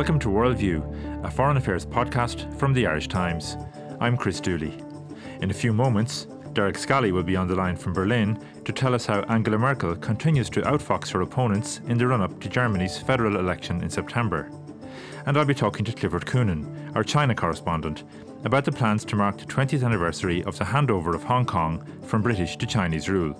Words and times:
Welcome 0.00 0.18
to 0.20 0.28
Worldview, 0.28 1.26
a 1.26 1.30
foreign 1.30 1.58
affairs 1.58 1.84
podcast 1.84 2.58
from 2.58 2.72
the 2.72 2.86
Irish 2.86 3.06
Times. 3.06 3.58
I'm 4.00 4.16
Chris 4.16 4.40
Dooley. 4.40 4.82
In 5.42 5.50
a 5.50 5.54
few 5.54 5.74
moments, 5.74 6.26
Derek 6.54 6.78
Scally 6.78 7.12
will 7.12 7.22
be 7.22 7.36
on 7.36 7.46
the 7.46 7.54
line 7.54 7.76
from 7.76 7.92
Berlin 7.92 8.42
to 8.64 8.72
tell 8.72 8.94
us 8.94 9.04
how 9.04 9.20
Angela 9.24 9.58
Merkel 9.58 9.94
continues 9.94 10.48
to 10.50 10.62
outfox 10.62 11.12
her 11.12 11.20
opponents 11.20 11.82
in 11.86 11.98
the 11.98 12.06
run 12.06 12.22
up 12.22 12.40
to 12.40 12.48
Germany's 12.48 12.96
federal 12.96 13.38
election 13.38 13.82
in 13.82 13.90
September. 13.90 14.50
And 15.26 15.36
I'll 15.36 15.44
be 15.44 15.52
talking 15.52 15.84
to 15.84 15.92
Clifford 15.92 16.24
Coonan, 16.24 16.96
our 16.96 17.04
China 17.04 17.34
correspondent, 17.34 18.04
about 18.44 18.64
the 18.64 18.72
plans 18.72 19.04
to 19.04 19.16
mark 19.16 19.36
the 19.36 19.44
20th 19.44 19.84
anniversary 19.84 20.42
of 20.44 20.56
the 20.56 20.64
handover 20.64 21.14
of 21.14 21.24
Hong 21.24 21.44
Kong 21.44 21.84
from 22.06 22.22
British 22.22 22.56
to 22.56 22.66
Chinese 22.66 23.10
rule. 23.10 23.38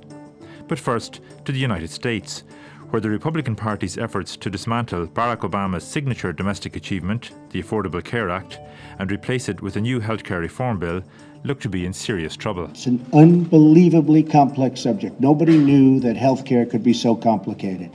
But 0.69 0.79
first, 0.79 1.23
to 1.47 1.53
the 1.53 1.59
United 1.59 1.89
States, 1.89 2.45
where 2.91 3.01
the 3.01 3.11
Republican 3.11 3.55
Party's 3.55 3.97
efforts 3.97 4.37
to 4.37 4.51
dismantle 4.51 5.07
Barack 5.07 5.39
Obama's 5.39 5.85
signature 5.85 6.33
domestic 6.33 6.77
achievement, 6.77 7.31
the 7.51 7.63
Affordable 7.63 8.05
Care 8.05 8.31
Act, 8.31 8.59
and 8.99 9.11
replace 9.11 9.49
it 9.49 9.63
with 9.63 9.77
a 9.77 9.81
new 9.81 10.01
healthcare 10.01 10.41
reform 10.41 10.79
bill 10.79 11.03
look 11.45 11.61
to 11.61 11.69
be 11.69 11.87
in 11.87 11.93
serious 11.93 12.37
trouble. 12.37 12.67
It's 12.67 12.87
an 12.87 13.05
unbelievably 13.13 14.25
complex 14.25 14.81
subject. 14.81 15.21
Nobody 15.21 15.57
knew 15.57 16.01
that 16.01 16.17
healthcare 16.17 16.69
could 16.69 16.83
be 16.83 16.93
so 16.93 17.15
complicated. 17.15 17.91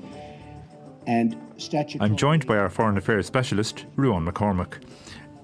And 1.06 1.38
statutory. 1.58 2.10
I'm 2.10 2.18
joined 2.18 2.48
by 2.48 2.58
our 2.58 2.70
foreign 2.70 2.98
affairs 2.98 3.28
specialist, 3.28 3.86
Ruan 3.96 4.26
McCormack. 4.26 4.82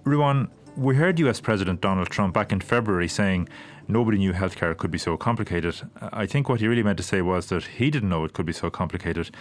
Ruadhán, 0.03 0.49
we 0.77 0.95
heard 0.95 1.19
US 1.19 1.41
President 1.41 1.81
Donald 1.81 2.09
Trump 2.09 2.33
back 2.33 2.51
in 2.51 2.61
February 2.61 3.07
saying 3.07 3.49
nobody 3.87 4.17
knew 4.17 4.33
healthcare 4.33 4.75
could 4.75 4.91
be 4.91 4.97
so 4.97 5.17
complicated. 5.17 5.75
I 6.01 6.25
think 6.25 6.47
what 6.47 6.61
he 6.61 6.67
really 6.67 6.83
meant 6.83 6.97
to 6.97 7.03
say 7.03 7.21
was 7.21 7.47
that 7.47 7.63
he 7.63 7.89
didn't 7.89 8.09
know 8.09 8.23
it 8.23 8.33
could 8.33 8.45
be 8.45 8.53
so 8.53 8.69
complicated. 8.69 9.31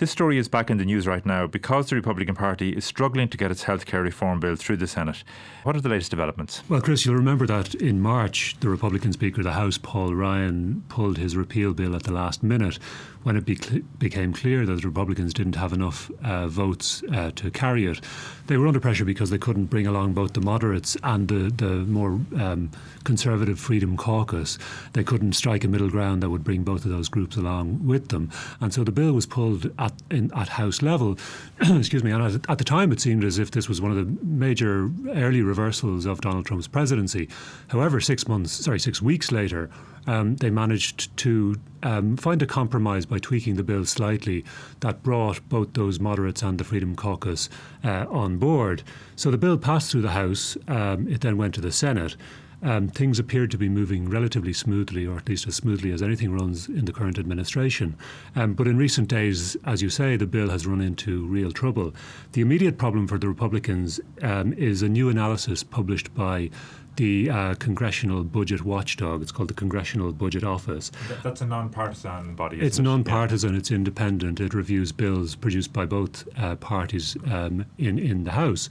This 0.00 0.10
story 0.10 0.38
is 0.38 0.48
back 0.48 0.70
in 0.70 0.78
the 0.78 0.86
news 0.86 1.06
right 1.06 1.26
now 1.26 1.46
because 1.46 1.90
the 1.90 1.94
Republican 1.94 2.34
Party 2.34 2.70
is 2.70 2.86
struggling 2.86 3.28
to 3.28 3.36
get 3.36 3.50
its 3.50 3.64
healthcare 3.64 4.02
reform 4.02 4.40
bill 4.40 4.56
through 4.56 4.78
the 4.78 4.86
Senate. 4.86 5.22
What 5.62 5.76
are 5.76 5.82
the 5.82 5.90
latest 5.90 6.10
developments? 6.10 6.62
Well, 6.70 6.80
Chris, 6.80 7.04
you'll 7.04 7.16
remember 7.16 7.46
that 7.48 7.74
in 7.74 8.00
March, 8.00 8.56
the 8.60 8.70
Republican 8.70 9.12
Speaker 9.12 9.42
of 9.42 9.44
the 9.44 9.52
House, 9.52 9.76
Paul 9.76 10.14
Ryan, 10.14 10.84
pulled 10.88 11.18
his 11.18 11.36
repeal 11.36 11.74
bill 11.74 11.94
at 11.94 12.04
the 12.04 12.14
last 12.14 12.42
minute 12.42 12.78
when 13.24 13.36
it 13.36 13.44
be- 13.44 13.84
became 13.98 14.32
clear 14.32 14.64
that 14.64 14.80
the 14.80 14.88
Republicans 14.88 15.34
didn't 15.34 15.56
have 15.56 15.74
enough 15.74 16.10
uh, 16.24 16.48
votes 16.48 17.02
uh, 17.12 17.30
to 17.32 17.50
carry 17.50 17.84
it. 17.84 18.00
They 18.46 18.56
were 18.56 18.66
under 18.66 18.80
pressure 18.80 19.04
because 19.04 19.28
they 19.28 19.36
couldn't 19.36 19.66
bring 19.66 19.86
along 19.86 20.14
both 20.14 20.32
the 20.32 20.40
moderates 20.40 20.96
and 21.02 21.28
the, 21.28 21.50
the 21.54 21.84
more 21.84 22.18
um, 22.38 22.70
conservative 23.04 23.60
Freedom 23.60 23.98
Caucus. 23.98 24.58
They 24.94 25.04
couldn't 25.04 25.34
strike 25.34 25.64
a 25.64 25.68
middle 25.68 25.90
ground 25.90 26.22
that 26.22 26.30
would 26.30 26.42
bring 26.42 26.62
both 26.62 26.86
of 26.86 26.90
those 26.90 27.10
groups 27.10 27.36
along 27.36 27.86
with 27.86 28.08
them. 28.08 28.30
And 28.62 28.72
so 28.72 28.82
the 28.82 28.92
bill 28.92 29.12
was 29.12 29.26
pulled 29.26 29.70
at, 29.78 29.89
in, 30.10 30.30
at 30.34 30.48
House 30.48 30.82
level. 30.82 31.18
Excuse 31.60 32.02
me. 32.02 32.10
And 32.10 32.22
at, 32.22 32.50
at 32.50 32.58
the 32.58 32.64
time, 32.64 32.92
it 32.92 33.00
seemed 33.00 33.24
as 33.24 33.38
if 33.38 33.50
this 33.50 33.68
was 33.68 33.80
one 33.80 33.90
of 33.90 33.96
the 33.96 34.24
major 34.24 34.90
early 35.10 35.42
reversals 35.42 36.06
of 36.06 36.20
Donald 36.20 36.46
Trump's 36.46 36.68
presidency. 36.68 37.28
However, 37.68 38.00
six 38.00 38.26
months, 38.28 38.52
sorry, 38.52 38.80
six 38.80 39.00
weeks 39.02 39.32
later, 39.32 39.70
um, 40.06 40.36
they 40.36 40.50
managed 40.50 41.14
to 41.18 41.56
um, 41.82 42.16
find 42.16 42.42
a 42.42 42.46
compromise 42.46 43.06
by 43.06 43.18
tweaking 43.18 43.56
the 43.56 43.62
bill 43.62 43.84
slightly 43.84 44.44
that 44.80 45.02
brought 45.02 45.46
both 45.48 45.74
those 45.74 46.00
moderates 46.00 46.42
and 46.42 46.58
the 46.58 46.64
Freedom 46.64 46.96
Caucus 46.96 47.48
uh, 47.84 48.06
on 48.08 48.38
board. 48.38 48.82
So 49.16 49.30
the 49.30 49.38
bill 49.38 49.58
passed 49.58 49.90
through 49.90 50.02
the 50.02 50.10
House. 50.10 50.56
Um, 50.68 51.06
it 51.08 51.20
then 51.20 51.36
went 51.36 51.54
to 51.54 51.60
the 51.60 51.72
Senate. 51.72 52.16
Um, 52.62 52.88
things 52.88 53.18
appeared 53.18 53.50
to 53.52 53.58
be 53.58 53.68
moving 53.68 54.08
relatively 54.08 54.52
smoothly, 54.52 55.06
or 55.06 55.16
at 55.16 55.28
least 55.28 55.46
as 55.46 55.56
smoothly 55.56 55.92
as 55.92 56.02
anything 56.02 56.32
runs 56.32 56.68
in 56.68 56.84
the 56.84 56.92
current 56.92 57.18
administration. 57.18 57.96
Um, 58.36 58.54
but 58.54 58.66
in 58.66 58.76
recent 58.76 59.08
days, 59.08 59.56
as 59.64 59.80
you 59.82 59.88
say, 59.88 60.16
the 60.16 60.26
bill 60.26 60.50
has 60.50 60.66
run 60.66 60.80
into 60.80 61.26
real 61.26 61.52
trouble. 61.52 61.94
The 62.32 62.42
immediate 62.42 62.76
problem 62.76 63.06
for 63.06 63.18
the 63.18 63.28
Republicans 63.28 64.00
um, 64.22 64.52
is 64.54 64.82
a 64.82 64.88
new 64.88 65.08
analysis 65.08 65.62
published 65.62 66.14
by 66.14 66.50
the 66.96 67.30
uh, 67.30 67.54
Congressional 67.54 68.24
Budget 68.24 68.62
Watchdog. 68.62 69.22
It's 69.22 69.32
called 69.32 69.48
the 69.48 69.54
Congressional 69.54 70.12
Budget 70.12 70.44
Office. 70.44 70.90
That's 71.22 71.40
a 71.40 71.46
non-partisan 71.46 72.34
body. 72.34 72.60
It's 72.60 72.78
non-partisan. 72.78 73.52
Yeah. 73.52 73.58
It's 73.58 73.70
independent. 73.70 74.38
It 74.38 74.52
reviews 74.52 74.92
bills 74.92 75.34
produced 75.34 75.72
by 75.72 75.86
both 75.86 76.28
uh, 76.36 76.56
parties 76.56 77.16
um, 77.30 77.64
in 77.78 77.98
in 77.98 78.24
the 78.24 78.32
House. 78.32 78.68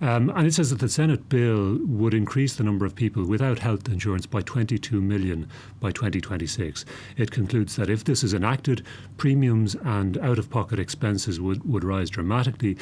Um, 0.00 0.30
and 0.30 0.46
it 0.46 0.54
says 0.54 0.70
that 0.70 0.78
the 0.78 0.88
Senate 0.88 1.28
bill 1.28 1.78
would 1.82 2.14
increase 2.14 2.54
the 2.54 2.62
number 2.62 2.86
of 2.86 2.94
people 2.94 3.24
without 3.24 3.58
health 3.58 3.88
insurance 3.88 4.26
by 4.26 4.42
22 4.42 5.00
million 5.00 5.48
by 5.80 5.90
2026. 5.90 6.84
It 7.16 7.30
concludes 7.30 7.76
that 7.76 7.90
if 7.90 8.04
this 8.04 8.22
is 8.22 8.32
enacted, 8.32 8.84
premiums 9.16 9.74
and 9.84 10.16
out 10.18 10.38
of 10.38 10.50
pocket 10.50 10.78
expenses 10.78 11.40
would, 11.40 11.68
would 11.68 11.82
rise 11.82 12.10
dramatically, 12.10 12.76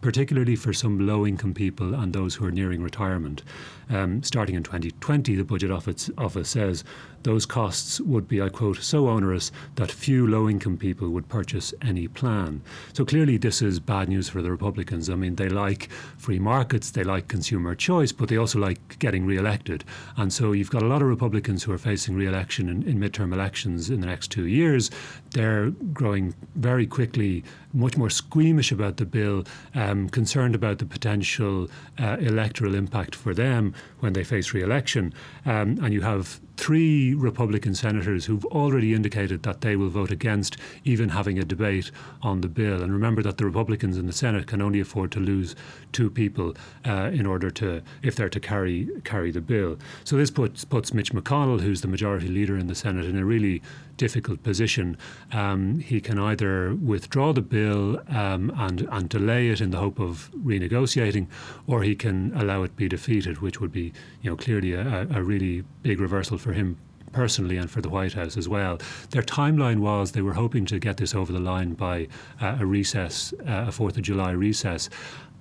particularly 0.00 0.56
for 0.56 0.72
some 0.72 1.06
low 1.06 1.26
income 1.26 1.54
people 1.54 1.94
and 1.94 2.12
those 2.12 2.34
who 2.34 2.44
are 2.44 2.50
nearing 2.50 2.82
retirement. 2.82 3.42
Um, 3.90 4.22
starting 4.22 4.54
in 4.54 4.62
2020, 4.62 5.34
the 5.34 5.44
Budget 5.44 5.70
Office, 5.70 6.10
office 6.18 6.50
says 6.50 6.84
those 7.22 7.46
costs 7.46 8.00
would 8.02 8.28
be, 8.28 8.40
I 8.40 8.48
quote, 8.48 8.78
so 8.78 9.08
onerous 9.08 9.50
that 9.74 9.90
few 9.90 10.26
low 10.26 10.48
income 10.48 10.76
people 10.76 11.08
would 11.10 11.28
purchase 11.28 11.74
any 11.82 12.06
plan. 12.06 12.62
So 12.92 13.04
clearly, 13.04 13.38
this 13.38 13.60
is 13.60 13.80
bad 13.80 14.08
news 14.08 14.28
for 14.28 14.42
the 14.42 14.50
Republicans. 14.50 15.10
I 15.10 15.14
mean, 15.14 15.34
they 15.34 15.48
like 15.48 15.90
free 16.16 16.38
markets, 16.38 16.90
they 16.90 17.02
like 17.02 17.28
consumer 17.28 17.74
choice, 17.74 18.12
but 18.12 18.28
they 18.28 18.36
also 18.36 18.58
like 18.58 18.98
getting 18.98 19.26
re 19.26 19.36
elected. 19.36 19.84
And 20.16 20.32
so 20.32 20.52
you've 20.52 20.70
got 20.70 20.82
a 20.82 20.86
lot 20.86 21.02
of 21.02 21.08
Republicans 21.08 21.64
who 21.64 21.72
are 21.72 21.78
facing 21.78 22.14
re 22.14 22.26
election 22.26 22.68
in, 22.68 22.82
in 22.84 23.00
midterm 23.00 23.32
elections 23.32 23.90
in 23.90 24.00
the 24.00 24.06
next 24.06 24.30
two 24.30 24.46
years. 24.46 24.90
They're 25.32 25.70
growing 25.70 26.34
very 26.54 26.86
quickly 26.86 27.42
much 27.72 27.96
more 27.96 28.10
squeamish 28.10 28.72
about 28.72 28.96
the 28.96 29.04
bill, 29.04 29.44
um, 29.88 30.08
concerned 30.08 30.54
about 30.54 30.78
the 30.78 30.86
potential 30.86 31.68
uh, 31.98 32.16
electoral 32.20 32.74
impact 32.74 33.14
for 33.14 33.34
them 33.34 33.74
when 34.00 34.12
they 34.12 34.24
face 34.24 34.52
re 34.52 34.62
election. 34.62 35.12
Um, 35.46 35.78
and 35.82 35.92
you 35.92 36.02
have 36.02 36.40
three 36.58 37.14
Republican 37.14 37.72
senators 37.72 38.26
who've 38.26 38.44
already 38.46 38.92
indicated 38.92 39.44
that 39.44 39.60
they 39.60 39.76
will 39.76 39.88
vote 39.88 40.10
against 40.10 40.56
even 40.82 41.08
having 41.08 41.38
a 41.38 41.44
debate 41.44 41.92
on 42.20 42.40
the 42.40 42.48
bill. 42.48 42.82
And 42.82 42.92
remember 42.92 43.22
that 43.22 43.38
the 43.38 43.44
Republicans 43.44 43.96
in 43.96 44.06
the 44.06 44.12
Senate 44.12 44.48
can 44.48 44.60
only 44.60 44.80
afford 44.80 45.12
to 45.12 45.20
lose 45.20 45.54
two 45.92 46.10
people 46.10 46.56
uh, 46.84 47.10
in 47.12 47.26
order 47.26 47.48
to, 47.52 47.80
if 48.02 48.16
they're 48.16 48.28
to 48.28 48.40
carry 48.40 48.88
carry 49.04 49.30
the 49.30 49.40
bill. 49.40 49.78
So 50.02 50.16
this 50.16 50.32
puts 50.32 50.64
puts 50.64 50.92
Mitch 50.92 51.12
McConnell, 51.12 51.60
who's 51.60 51.80
the 51.80 51.88
majority 51.88 52.28
leader 52.28 52.58
in 52.58 52.66
the 52.66 52.74
Senate, 52.74 53.06
in 53.06 53.16
a 53.16 53.24
really 53.24 53.62
difficult 53.96 54.42
position. 54.42 54.96
Um, 55.32 55.80
he 55.80 56.00
can 56.00 56.18
either 56.18 56.74
withdraw 56.74 57.32
the 57.32 57.42
bill 57.42 58.00
um, 58.08 58.52
and 58.56 58.88
and 58.90 59.08
delay 59.08 59.48
it 59.48 59.60
in 59.60 59.70
the 59.70 59.78
hope 59.78 60.00
of 60.00 60.30
renegotiating, 60.44 61.28
or 61.66 61.82
he 61.82 61.94
can 61.94 62.32
allow 62.34 62.62
it 62.64 62.74
be 62.76 62.88
defeated, 62.88 63.38
which 63.38 63.60
would 63.60 63.72
be 63.72 63.92
you 64.22 64.30
know 64.30 64.36
clearly 64.36 64.72
a, 64.72 65.06
a 65.12 65.22
really 65.22 65.64
big 65.82 66.00
reversal 66.00 66.38
for 66.38 66.47
him 66.52 66.76
personally 67.12 67.56
and 67.56 67.70
for 67.70 67.80
the 67.80 67.88
White 67.88 68.12
House 68.12 68.36
as 68.36 68.48
well. 68.48 68.78
Their 69.10 69.22
timeline 69.22 69.78
was 69.78 70.12
they 70.12 70.22
were 70.22 70.34
hoping 70.34 70.66
to 70.66 70.78
get 70.78 70.98
this 70.98 71.14
over 71.14 71.32
the 71.32 71.40
line 71.40 71.74
by 71.74 72.08
uh, 72.40 72.58
a 72.60 72.66
recess, 72.66 73.32
uh, 73.46 73.66
a 73.68 73.70
4th 73.70 73.96
of 73.96 74.02
July 74.02 74.32
recess 74.32 74.90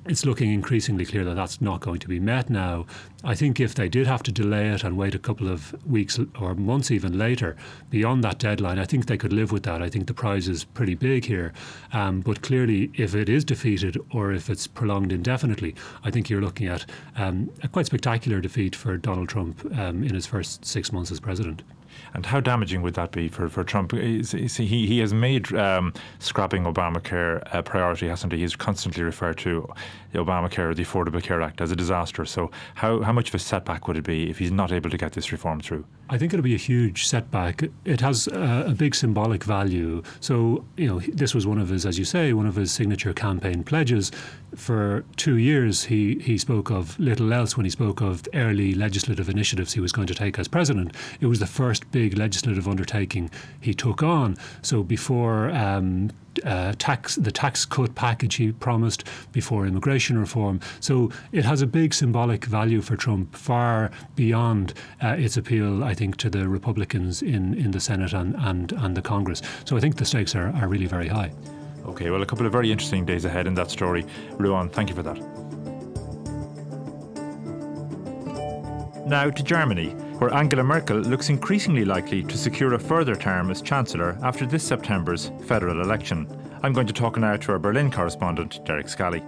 it's 0.10 0.26
looking 0.26 0.52
increasingly 0.52 1.06
clear 1.06 1.24
that 1.26 1.36
that's 1.36 1.62
not 1.62 1.82
going 1.82 2.00
to 2.00 2.08
be 2.08 2.20
met 2.20 2.50
now. 2.50 2.86
I 3.24 3.36
think 3.36 3.60
if 3.60 3.76
they 3.76 3.90
did 3.90 4.08
have 4.08 4.24
to 4.24 4.32
delay 4.32 4.70
it 4.70 4.84
and 4.84 4.98
wait 4.98 5.16
a 5.16 5.20
couple 5.20 5.50
of 5.50 5.76
weeks 5.86 6.20
or 6.40 6.56
months 6.56 6.92
even 6.92 7.18
later 7.18 7.56
beyond 7.90 8.24
that 8.24 8.40
deadline, 8.40 8.80
I 8.80 8.86
think 8.86 9.06
they 9.06 9.18
could 9.18 9.34
live 9.34 9.52
with 9.52 9.64
that. 9.64 9.82
I 9.82 9.90
think 9.90 10.08
the 10.08 10.14
prize 10.14 10.48
is 10.48 10.64
pretty 10.64 10.96
big 10.96 11.26
here. 11.26 11.54
Um, 11.94 12.22
but 12.22 12.42
clearly, 12.42 12.92
if 12.96 13.16
it 13.16 13.30
is 13.30 13.44
defeated 13.44 13.98
or 14.12 14.32
if 14.32 14.50
it's 14.50 14.68
prolonged 14.68 15.12
indefinitely, 15.12 15.76
I 16.04 16.12
think 16.12 16.30
you're 16.30 16.42
looking 16.42 16.68
at 16.68 16.86
um, 17.16 17.50
a 17.64 17.68
quite 17.68 17.88
spectacular 17.88 18.40
defeat 18.40 18.76
for 18.76 18.98
Donald 18.98 19.30
Trump 19.30 19.66
um, 19.78 20.04
in 20.04 20.14
his 20.14 20.26
first 20.26 20.66
six 20.66 20.92
months 20.92 21.12
as 21.12 21.20
president. 21.20 21.64
And 22.14 22.26
how 22.26 22.40
damaging 22.40 22.82
would 22.82 22.94
that 22.96 23.12
be 23.12 23.28
for, 23.28 23.50
for 23.50 23.64
Trump? 23.64 23.94
Is, 23.94 24.34
is 24.34 24.58
he, 24.58 24.66
he 24.66 25.00
has 25.00 25.14
made 25.14 25.54
um, 25.54 25.94
scrapping 26.20 26.64
Obamacare 26.64 27.48
a 27.54 27.62
priority, 27.64 28.08
hasn't 28.08 28.34
he? 28.34 28.40
He's 28.40 28.56
constantly 28.56 29.04
referred 29.04 29.38
to 29.40 29.68
the 30.12 30.20
Obamacare, 30.20 30.76
the 30.76 30.84
Affordable 30.84 31.22
Care 31.22 31.42
Act, 31.42 31.62
as 31.62 31.72
a 31.72 31.76
disaster. 31.76 32.26
So, 32.26 32.52
how, 32.76 33.02
how 33.02 33.12
much 33.12 33.30
of 33.30 33.36
a 33.36 33.40
setback 33.40 33.88
would 33.88 33.98
it 33.98 34.04
be 34.04 34.30
if 34.30 34.38
he's 34.40 34.52
not 34.52 34.72
able 34.72 34.90
to 34.90 34.98
get 34.98 35.14
this 35.14 35.32
reform 35.32 35.60
through? 35.60 35.86
I 36.10 36.18
think 36.18 36.34
it'll 36.34 36.44
be 36.44 36.56
a 36.56 36.58
huge 36.58 37.08
setback. 37.08 37.64
It 37.84 38.02
has 38.02 38.28
a, 38.28 38.66
a 38.68 38.74
big 38.74 38.96
symbolic 38.96 39.44
value. 39.44 40.02
So, 40.20 40.66
you 40.78 40.88
know, 40.88 41.00
this 41.00 41.36
was 41.36 41.46
one 41.46 41.60
of 41.60 41.70
his, 41.70 41.86
as 41.86 42.00
you 42.00 42.06
say, 42.06 42.34
one 42.34 42.48
of 42.48 42.56
his 42.56 42.72
signature 42.72 43.14
campaign 43.14 43.64
pledges. 43.64 44.12
For 44.56 45.04
two 45.18 45.38
years, 45.38 45.84
he, 45.86 46.20
he 46.20 46.38
spoke 46.38 46.72
of 46.72 46.98
little 47.00 47.34
else 47.34 47.58
when 47.58 47.66
he 47.66 47.70
spoke 47.70 48.02
of 48.02 48.28
early 48.34 48.74
legislative 48.74 49.30
initiatives 49.30 49.74
he 49.74 49.80
was 49.80 49.92
going 49.92 50.08
to 50.08 50.16
take 50.16 50.40
as 50.40 50.48
president. 50.48 50.96
It 51.20 51.28
was 51.28 51.40
the 51.40 51.48
first 51.48 51.90
big 51.92 52.18
legislative 52.18 52.68
undertaking 52.68 53.30
he 53.60 53.74
took 53.74 54.02
on. 54.02 54.38
So, 54.62 54.84
before 54.84 55.50
um, 55.52 56.12
uh, 56.46 56.74
tax 56.78 57.16
the 57.16 57.32
tax 57.32 57.66
cut 57.66 57.96
package 57.96 58.36
he 58.36 58.52
promised 58.52 59.04
before 59.32 59.66
immigration 59.66 60.18
reform. 60.18 60.60
So 60.80 61.12
it 61.32 61.46
has 61.46 61.62
a 61.62 61.68
big 61.68 61.94
symbolic 61.94 62.46
value 62.46 62.82
for 62.82 62.96
Trump, 62.96 63.36
far 63.36 63.92
beyond 64.16 64.74
uh, 65.02 65.16
its 65.18 65.38
appeal, 65.38 65.84
I 65.84 65.94
think, 65.94 66.18
to 66.18 66.30
the 66.30 66.48
Republicans 66.48 67.22
in, 67.22 67.54
in 67.56 67.72
the 67.72 67.80
Senate 67.80 68.14
and, 68.14 68.36
and, 68.38 68.72
and 68.74 68.96
the 68.96 69.02
Congress. 69.02 69.42
So 69.66 69.78
I 69.78 69.80
think 69.80 69.98
the 69.98 70.06
stakes 70.06 70.36
are, 70.36 70.50
are 70.56 70.68
really 70.68 70.88
very 70.88 71.08
high. 71.08 71.32
Okay, 71.88 72.10
well, 72.10 72.22
a 72.22 72.26
couple 72.26 72.46
of 72.46 72.52
very 72.52 72.72
interesting 72.72 73.06
days 73.06 73.26
ahead 73.26 73.48
in 73.48 73.54
that 73.56 73.72
story. 73.72 74.04
Ruadhán, 74.38 74.72
thank 74.72 74.90
you 74.90 74.96
for 74.96 75.04
that. 75.04 75.18
Now 79.08 79.30
to 79.30 79.42
Germany, 79.42 79.92
where 80.20 80.34
Angela 80.34 80.64
Merkel 80.64 80.98
looks 80.98 81.30
increasingly 81.30 81.86
likely 81.86 82.24
to 82.24 82.38
secure 82.38 82.74
a 82.74 82.80
further 82.80 83.16
term 83.16 83.50
as 83.50 83.62
Chancellor 83.62 84.18
after 84.22 84.46
this 84.46 84.66
September's 84.66 85.32
federal 85.46 85.82
election. 85.82 86.28
I'm 86.62 86.74
going 86.74 86.88
to 86.88 86.94
talk 86.94 87.18
now 87.18 87.38
to 87.38 87.52
our 87.54 87.60
Berlin 87.60 87.90
correspondent, 87.90 88.66
Derek 88.66 88.90
Scally. 88.90 89.24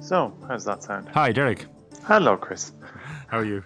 So, 0.00 0.36
how's 0.48 0.64
that 0.64 0.82
sound? 0.82 1.08
Hi, 1.10 1.30
Derek. 1.30 1.66
Hello, 2.04 2.36
Chris. 2.36 2.72
How 3.28 3.38
are 3.38 3.44
you? 3.44 3.62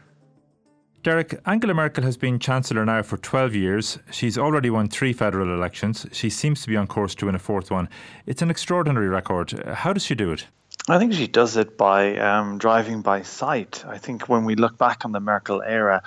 Derek, 1.02 1.40
Angela 1.46 1.72
Merkel 1.72 2.04
has 2.04 2.18
been 2.18 2.38
Chancellor 2.38 2.84
now 2.84 3.00
for 3.00 3.16
12 3.16 3.54
years. 3.54 3.98
She's 4.10 4.36
already 4.36 4.68
won 4.68 4.88
three 4.88 5.14
federal 5.14 5.54
elections. 5.54 6.04
She 6.12 6.28
seems 6.28 6.60
to 6.60 6.68
be 6.68 6.76
on 6.76 6.86
course 6.86 7.14
to 7.16 7.26
win 7.26 7.34
a 7.34 7.38
fourth 7.38 7.70
one. 7.70 7.88
It's 8.26 8.42
an 8.42 8.50
extraordinary 8.50 9.08
record. 9.08 9.50
How 9.66 9.94
does 9.94 10.04
she 10.04 10.14
do 10.14 10.30
it? 10.30 10.46
I 10.90 10.98
think 10.98 11.14
she 11.14 11.26
does 11.26 11.56
it 11.56 11.78
by 11.78 12.18
um, 12.18 12.58
driving 12.58 13.00
by 13.00 13.22
sight. 13.22 13.82
I 13.86 13.96
think 13.96 14.28
when 14.28 14.44
we 14.44 14.56
look 14.56 14.76
back 14.76 15.06
on 15.06 15.12
the 15.12 15.20
Merkel 15.20 15.62
era, 15.62 16.02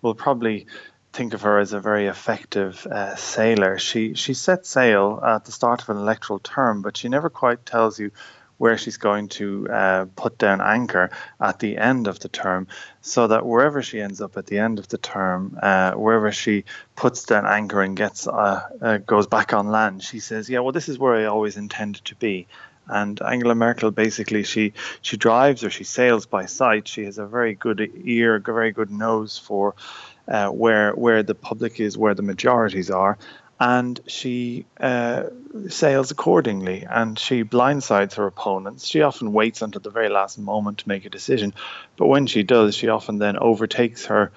we'll 0.00 0.14
probably 0.14 0.66
think 1.12 1.34
of 1.34 1.42
her 1.42 1.58
as 1.58 1.74
a 1.74 1.80
very 1.80 2.06
effective 2.06 2.86
uh, 2.86 3.16
sailor. 3.16 3.78
She 3.78 4.14
she 4.14 4.32
sets 4.32 4.70
sail 4.70 5.20
at 5.26 5.44
the 5.44 5.52
start 5.52 5.82
of 5.82 5.90
an 5.90 5.98
electoral 5.98 6.38
term, 6.38 6.80
but 6.80 6.96
she 6.96 7.10
never 7.10 7.28
quite 7.28 7.66
tells 7.66 7.98
you 7.98 8.12
where 8.58 8.76
she's 8.76 8.96
going 8.96 9.28
to 9.28 9.68
uh, 9.68 10.06
put 10.16 10.36
down 10.36 10.60
anchor 10.60 11.10
at 11.40 11.58
the 11.60 11.78
end 11.78 12.06
of 12.06 12.20
the 12.20 12.28
term, 12.28 12.66
so 13.00 13.26
that 13.26 13.46
wherever 13.46 13.82
she 13.82 14.00
ends 14.00 14.20
up 14.20 14.36
at 14.36 14.46
the 14.46 14.58
end 14.58 14.78
of 14.78 14.88
the 14.88 14.98
term, 14.98 15.58
uh, 15.62 15.92
wherever 15.92 16.30
she 16.30 16.64
puts 16.94 17.24
down 17.24 17.46
anchor 17.46 17.80
and 17.80 17.96
gets 17.96 18.26
uh, 18.26 18.68
uh 18.82 18.98
goes 18.98 19.26
back 19.26 19.52
on 19.54 19.68
land, 19.68 20.02
she 20.02 20.20
says, 20.20 20.50
"Yeah, 20.50 20.60
well, 20.60 20.72
this 20.72 20.88
is 20.88 20.98
where 20.98 21.14
I 21.14 21.24
always 21.24 21.56
intended 21.56 22.04
to 22.06 22.14
be." 22.16 22.46
And 22.88 23.20
Angela 23.20 23.54
Merkel 23.54 23.90
basically 23.90 24.44
she 24.44 24.72
she 25.02 25.16
drives 25.16 25.62
or 25.62 25.70
she 25.70 25.84
sails 25.84 26.26
by 26.26 26.46
sight. 26.46 26.88
She 26.88 27.04
has 27.04 27.18
a 27.18 27.26
very 27.26 27.54
good 27.54 27.90
ear, 28.04 28.36
a 28.36 28.40
very 28.40 28.72
good 28.72 28.90
nose 28.90 29.38
for 29.38 29.74
uh, 30.26 30.48
where 30.48 30.92
where 30.92 31.22
the 31.22 31.34
public 31.34 31.80
is, 31.80 31.98
where 31.98 32.14
the 32.14 32.22
majorities 32.22 32.90
are, 32.90 33.18
and 33.60 34.00
she 34.06 34.66
uh, 34.80 35.24
sails 35.68 36.10
accordingly 36.10 36.86
and 36.88 37.18
she 37.18 37.42
blindsides 37.42 38.14
her 38.14 38.26
opponents. 38.26 38.86
She 38.86 39.02
often 39.02 39.32
waits 39.32 39.62
until 39.62 39.80
the 39.80 39.90
very 39.90 40.08
last 40.08 40.38
moment 40.38 40.78
to 40.78 40.88
make 40.88 41.04
a 41.04 41.10
decision, 41.10 41.54
but 41.96 42.06
when 42.06 42.26
she 42.26 42.42
does, 42.42 42.74
she 42.76 42.88
often 42.88 43.18
then 43.18 43.36
overtakes 43.36 44.06
her 44.06 44.30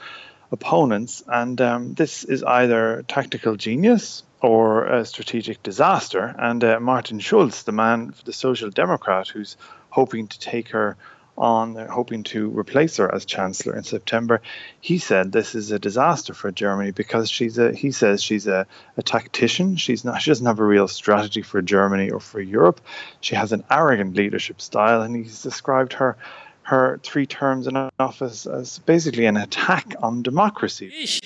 opponents. 0.51 1.23
And 1.27 1.59
um, 1.61 1.93
this 1.93 2.23
is 2.23 2.43
either 2.43 3.03
tactical 3.07 3.55
genius 3.55 4.23
or 4.41 4.85
a 4.85 5.05
strategic 5.05 5.61
disaster. 5.61 6.35
And 6.37 6.63
uh, 6.63 6.79
Martin 6.79 7.19
Schulz, 7.19 7.63
the 7.63 7.71
man, 7.71 8.11
for 8.11 8.23
the 8.23 8.33
social 8.33 8.69
democrat 8.71 9.27
who's 9.27 9.55
hoping 9.89 10.27
to 10.27 10.39
take 10.39 10.69
her 10.69 10.97
on 11.41 11.75
uh, 11.75 11.91
hoping 11.91 12.23
to 12.23 12.49
replace 12.57 12.97
her 12.97 13.13
as 13.13 13.25
chancellor 13.25 13.75
in 13.75 13.83
September. 13.83 14.41
He 14.79 14.99
said 14.99 15.31
this 15.31 15.55
is 15.55 15.71
a 15.71 15.79
disaster 15.79 16.33
for 16.33 16.51
Germany 16.51 16.91
because 16.91 17.29
she's 17.29 17.57
a 17.57 17.73
he 17.73 17.91
says 17.91 18.23
she's 18.23 18.47
a, 18.47 18.67
a 18.95 19.03
tactician. 19.03 19.75
She's 19.75 20.05
not 20.05 20.21
she 20.21 20.29
doesn't 20.29 20.45
have 20.45 20.59
a 20.59 20.63
real 20.63 20.87
strategy 20.87 21.41
for 21.41 21.61
Germany 21.61 22.11
or 22.11 22.19
for 22.19 22.39
Europe. 22.39 22.79
She 23.21 23.35
has 23.35 23.51
an 23.51 23.63
arrogant 23.69 24.15
leadership 24.15 24.61
style 24.61 25.01
and 25.01 25.15
he's 25.15 25.41
described 25.41 25.93
her 25.93 26.15
her 26.63 26.99
three 27.03 27.25
terms 27.25 27.65
in 27.67 27.75
office 27.99 28.45
as 28.45 28.79
basically 28.79 29.25
an 29.25 29.35
attack 29.35 29.95
on 30.01 30.21
democracy. 30.21 30.91
Ich 30.93 31.19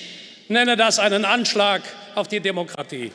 nenne 0.48 0.78
das 0.78 0.98
einen 0.98 1.26
Anschlag 1.26 1.82
auf 2.16 2.30
die 2.30 2.40
Demokratie 2.40 3.12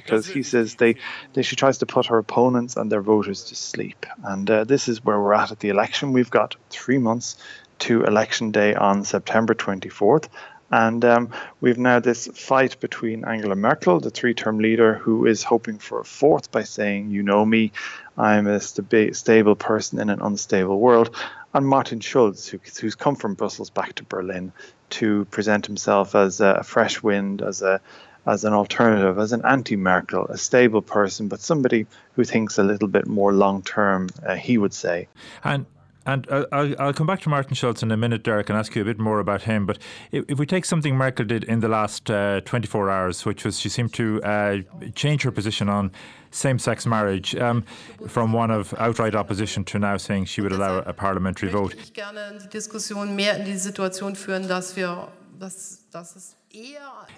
because 0.00 0.26
he 0.26 0.42
says 0.42 0.74
they, 0.74 0.96
they 1.32 1.42
she 1.42 1.56
tries 1.56 1.78
to 1.78 1.86
put 1.86 2.06
her 2.06 2.18
opponents 2.18 2.76
and 2.76 2.92
their 2.92 3.00
voters 3.00 3.44
to 3.44 3.54
sleep. 3.54 4.04
And 4.22 4.50
uh, 4.50 4.64
this 4.64 4.88
is 4.88 5.02
where 5.04 5.18
we're 5.18 5.32
at 5.32 5.52
at 5.52 5.60
the 5.60 5.70
election. 5.70 6.12
We've 6.12 6.30
got 6.30 6.56
three 6.70 6.98
months 6.98 7.36
to 7.80 8.04
election 8.04 8.50
day 8.50 8.74
on 8.74 9.04
September 9.04 9.54
24th. 9.54 10.28
And 10.70 11.04
um, 11.04 11.30
we've 11.60 11.78
now 11.78 12.00
this 12.00 12.26
fight 12.26 12.80
between 12.80 13.24
Angela 13.24 13.54
Merkel, 13.54 14.00
the 14.00 14.10
three 14.10 14.34
term 14.34 14.58
leader, 14.58 14.94
who 14.94 15.26
is 15.26 15.42
hoping 15.44 15.78
for 15.78 16.00
a 16.00 16.04
fourth 16.04 16.50
by 16.50 16.64
saying, 16.64 17.10
You 17.10 17.22
know 17.22 17.44
me, 17.44 17.72
I'm 18.18 18.46
a 18.48 18.60
st- 18.60 19.14
stable 19.14 19.54
person 19.54 20.00
in 20.00 20.10
an 20.10 20.20
unstable 20.20 20.80
world, 20.80 21.14
and 21.54 21.66
Martin 21.66 22.00
Schulz, 22.00 22.48
who, 22.48 22.58
who's 22.80 22.96
come 22.96 23.14
from 23.14 23.34
Brussels 23.34 23.70
back 23.70 23.94
to 23.94 24.04
Berlin 24.04 24.52
to 24.90 25.24
present 25.26 25.66
himself 25.66 26.14
as 26.14 26.40
a 26.40 26.62
fresh 26.64 27.02
wind, 27.02 27.42
as 27.42 27.62
a 27.62 27.80
as 28.26 28.44
an 28.44 28.52
alternative, 28.52 29.18
as 29.18 29.32
an 29.32 29.42
anti 29.44 29.76
Merkel, 29.76 30.26
a 30.26 30.38
stable 30.38 30.82
person, 30.82 31.28
but 31.28 31.40
somebody 31.40 31.86
who 32.14 32.24
thinks 32.24 32.58
a 32.58 32.62
little 32.62 32.88
bit 32.88 33.06
more 33.06 33.32
long 33.32 33.62
term, 33.62 34.08
uh, 34.26 34.34
he 34.34 34.58
would 34.58 34.74
say. 34.74 35.08
And 35.44 35.66
and 36.06 36.26
I'll, 36.30 36.80
I'll 36.80 36.92
come 36.92 37.06
back 37.06 37.20
to 37.22 37.28
Martin 37.28 37.54
Schulz 37.54 37.82
in 37.82 37.90
a 37.90 37.96
minute, 37.96 38.22
Derek, 38.22 38.48
and 38.48 38.56
ask 38.56 38.74
you 38.76 38.82
a 38.82 38.84
bit 38.84 38.98
more 38.98 39.18
about 39.18 39.42
him. 39.42 39.66
But 39.66 39.78
if, 40.12 40.24
if 40.28 40.38
we 40.38 40.46
take 40.46 40.64
something 40.64 40.94
Merkel 40.94 41.24
did 41.24 41.42
in 41.44 41.60
the 41.60 41.68
last 41.68 42.08
uh, 42.10 42.40
24 42.42 42.90
hours, 42.90 43.24
which 43.24 43.44
was 43.44 43.58
she 43.58 43.68
seemed 43.68 43.92
to 43.94 44.22
uh, 44.22 44.58
change 44.94 45.22
her 45.22 45.32
position 45.32 45.68
on 45.68 45.90
same 46.30 46.58
sex 46.58 46.86
marriage 46.86 47.34
um, 47.34 47.64
from 48.06 48.32
one 48.32 48.52
of 48.52 48.72
outright 48.78 49.16
opposition 49.16 49.64
to 49.64 49.78
now 49.78 49.96
saying 49.96 50.26
she 50.26 50.40
would 50.40 50.52
allow 50.52 50.78
a 50.78 50.92
parliamentary 50.92 51.50
vote. 51.50 51.74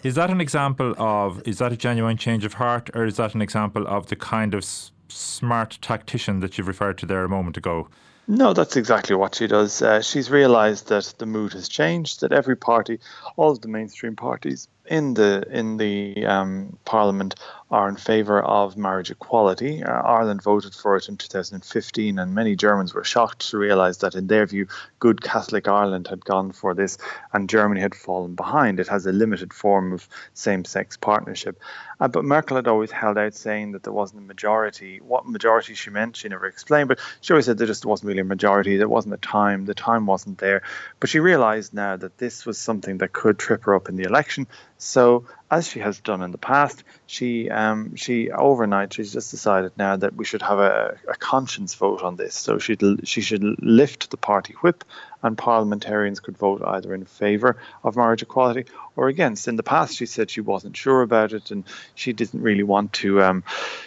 Is 0.02 0.14
that 0.14 0.30
an 0.30 0.40
example 0.40 0.94
of, 0.98 1.42
is 1.46 1.58
that 1.58 1.72
a 1.72 1.76
genuine 1.76 2.16
change 2.16 2.44
of 2.44 2.54
heart, 2.54 2.90
or 2.94 3.04
is 3.04 3.16
that 3.16 3.34
an 3.34 3.42
example 3.42 3.86
of 3.86 4.06
the 4.06 4.16
kind 4.16 4.54
of 4.54 4.62
s- 4.62 4.92
smart 5.08 5.78
tactician 5.82 6.40
that 6.40 6.56
you've 6.56 6.68
referred 6.68 6.98
to 6.98 7.06
there 7.06 7.24
a 7.24 7.28
moment 7.28 7.56
ago? 7.56 7.88
No, 8.30 8.52
that's 8.52 8.76
exactly 8.76 9.16
what 9.16 9.34
she 9.34 9.46
does. 9.46 9.80
Uh, 9.80 10.02
she's 10.02 10.30
realised 10.30 10.88
that 10.88 11.14
the 11.18 11.24
mood 11.24 11.54
has 11.54 11.66
changed, 11.66 12.20
that 12.20 12.30
every 12.30 12.56
party, 12.56 13.00
all 13.36 13.52
of 13.52 13.62
the 13.62 13.68
mainstream 13.68 14.16
parties 14.16 14.68
in 14.90 15.14
the 15.14 15.44
in 15.50 15.76
the 15.76 16.24
um, 16.26 16.78
parliament 16.84 17.34
are 17.70 17.88
in 17.88 17.96
favour 17.96 18.42
of 18.42 18.78
marriage 18.78 19.10
equality. 19.10 19.82
Uh, 19.82 20.00
Ireland 20.00 20.42
voted 20.42 20.74
for 20.74 20.96
it 20.96 21.08
in 21.08 21.18
2015, 21.18 22.18
and 22.18 22.34
many 22.34 22.56
Germans 22.56 22.94
were 22.94 23.04
shocked 23.04 23.50
to 23.50 23.58
realise 23.58 23.98
that, 23.98 24.14
in 24.14 24.26
their 24.26 24.46
view, 24.46 24.66
good 25.00 25.20
Catholic 25.22 25.68
Ireland 25.68 26.08
had 26.08 26.24
gone 26.24 26.52
for 26.52 26.72
this, 26.72 26.96
and 27.34 27.48
Germany 27.48 27.82
had 27.82 27.94
fallen 27.94 28.34
behind. 28.34 28.80
It 28.80 28.88
has 28.88 29.04
a 29.04 29.12
limited 29.12 29.52
form 29.52 29.92
of 29.92 30.08
same-sex 30.32 30.96
partnership, 30.96 31.60
uh, 32.00 32.08
but 32.08 32.24
Merkel 32.24 32.56
had 32.56 32.68
always 32.68 32.90
held 32.90 33.18
out, 33.18 33.34
saying 33.34 33.72
that 33.72 33.82
there 33.82 33.92
wasn't 33.92 34.22
a 34.22 34.26
majority. 34.26 35.00
What 35.00 35.26
majority 35.26 35.74
she 35.74 35.90
meant, 35.90 36.16
she 36.16 36.28
never 36.28 36.46
explained, 36.46 36.88
but 36.88 37.00
she 37.20 37.34
always 37.34 37.44
said 37.44 37.58
there 37.58 37.66
just 37.66 37.84
wasn't 37.84 38.08
really 38.08 38.20
a 38.20 38.24
majority. 38.24 38.78
There 38.78 38.88
wasn't 38.88 39.14
a 39.14 39.18
time. 39.18 39.66
The 39.66 39.74
time 39.74 40.06
wasn't 40.06 40.38
there. 40.38 40.62
But 41.00 41.10
she 41.10 41.20
realised 41.20 41.74
now 41.74 41.96
that 41.96 42.16
this 42.16 42.46
was 42.46 42.56
something 42.56 42.98
that 42.98 43.12
could 43.12 43.38
trip 43.38 43.64
her 43.64 43.74
up 43.74 43.90
in 43.90 43.96
the 43.96 44.04
election. 44.04 44.46
So, 44.78 45.24
as 45.50 45.68
she 45.68 45.80
has 45.80 46.00
done 46.00 46.22
in 46.22 46.30
the 46.30 46.38
past, 46.38 46.84
she 47.06 47.48
um, 47.48 47.96
she 47.96 48.30
overnight 48.30 48.92
she's 48.92 49.12
just 49.12 49.30
decided 49.30 49.72
now 49.76 49.96
that 49.96 50.14
we 50.14 50.24
should 50.24 50.42
have 50.42 50.58
a, 50.58 50.98
a 51.08 51.14
conscience 51.14 51.74
vote 51.74 52.02
on 52.02 52.16
this. 52.16 52.34
So 52.34 52.58
she 52.58 52.76
she 53.04 53.22
should 53.22 53.42
lift 53.62 54.10
the 54.10 54.18
party 54.18 54.54
whip, 54.60 54.84
and 55.22 55.38
parliamentarians 55.38 56.20
could 56.20 56.36
vote 56.36 56.62
either 56.64 56.94
in 56.94 57.04
favour 57.04 57.56
of 57.82 57.96
marriage 57.96 58.22
equality 58.22 58.66
or 58.94 59.08
against. 59.08 59.48
In 59.48 59.56
the 59.56 59.62
past, 59.62 59.96
she 59.96 60.06
said 60.06 60.30
she 60.30 60.40
wasn't 60.40 60.76
sure 60.76 61.02
about 61.02 61.32
it, 61.32 61.50
and 61.50 61.64
she 61.94 62.12
didn't 62.12 62.42
really 62.42 62.62
want 62.62 62.92
to. 62.94 63.22
Um, 63.22 63.44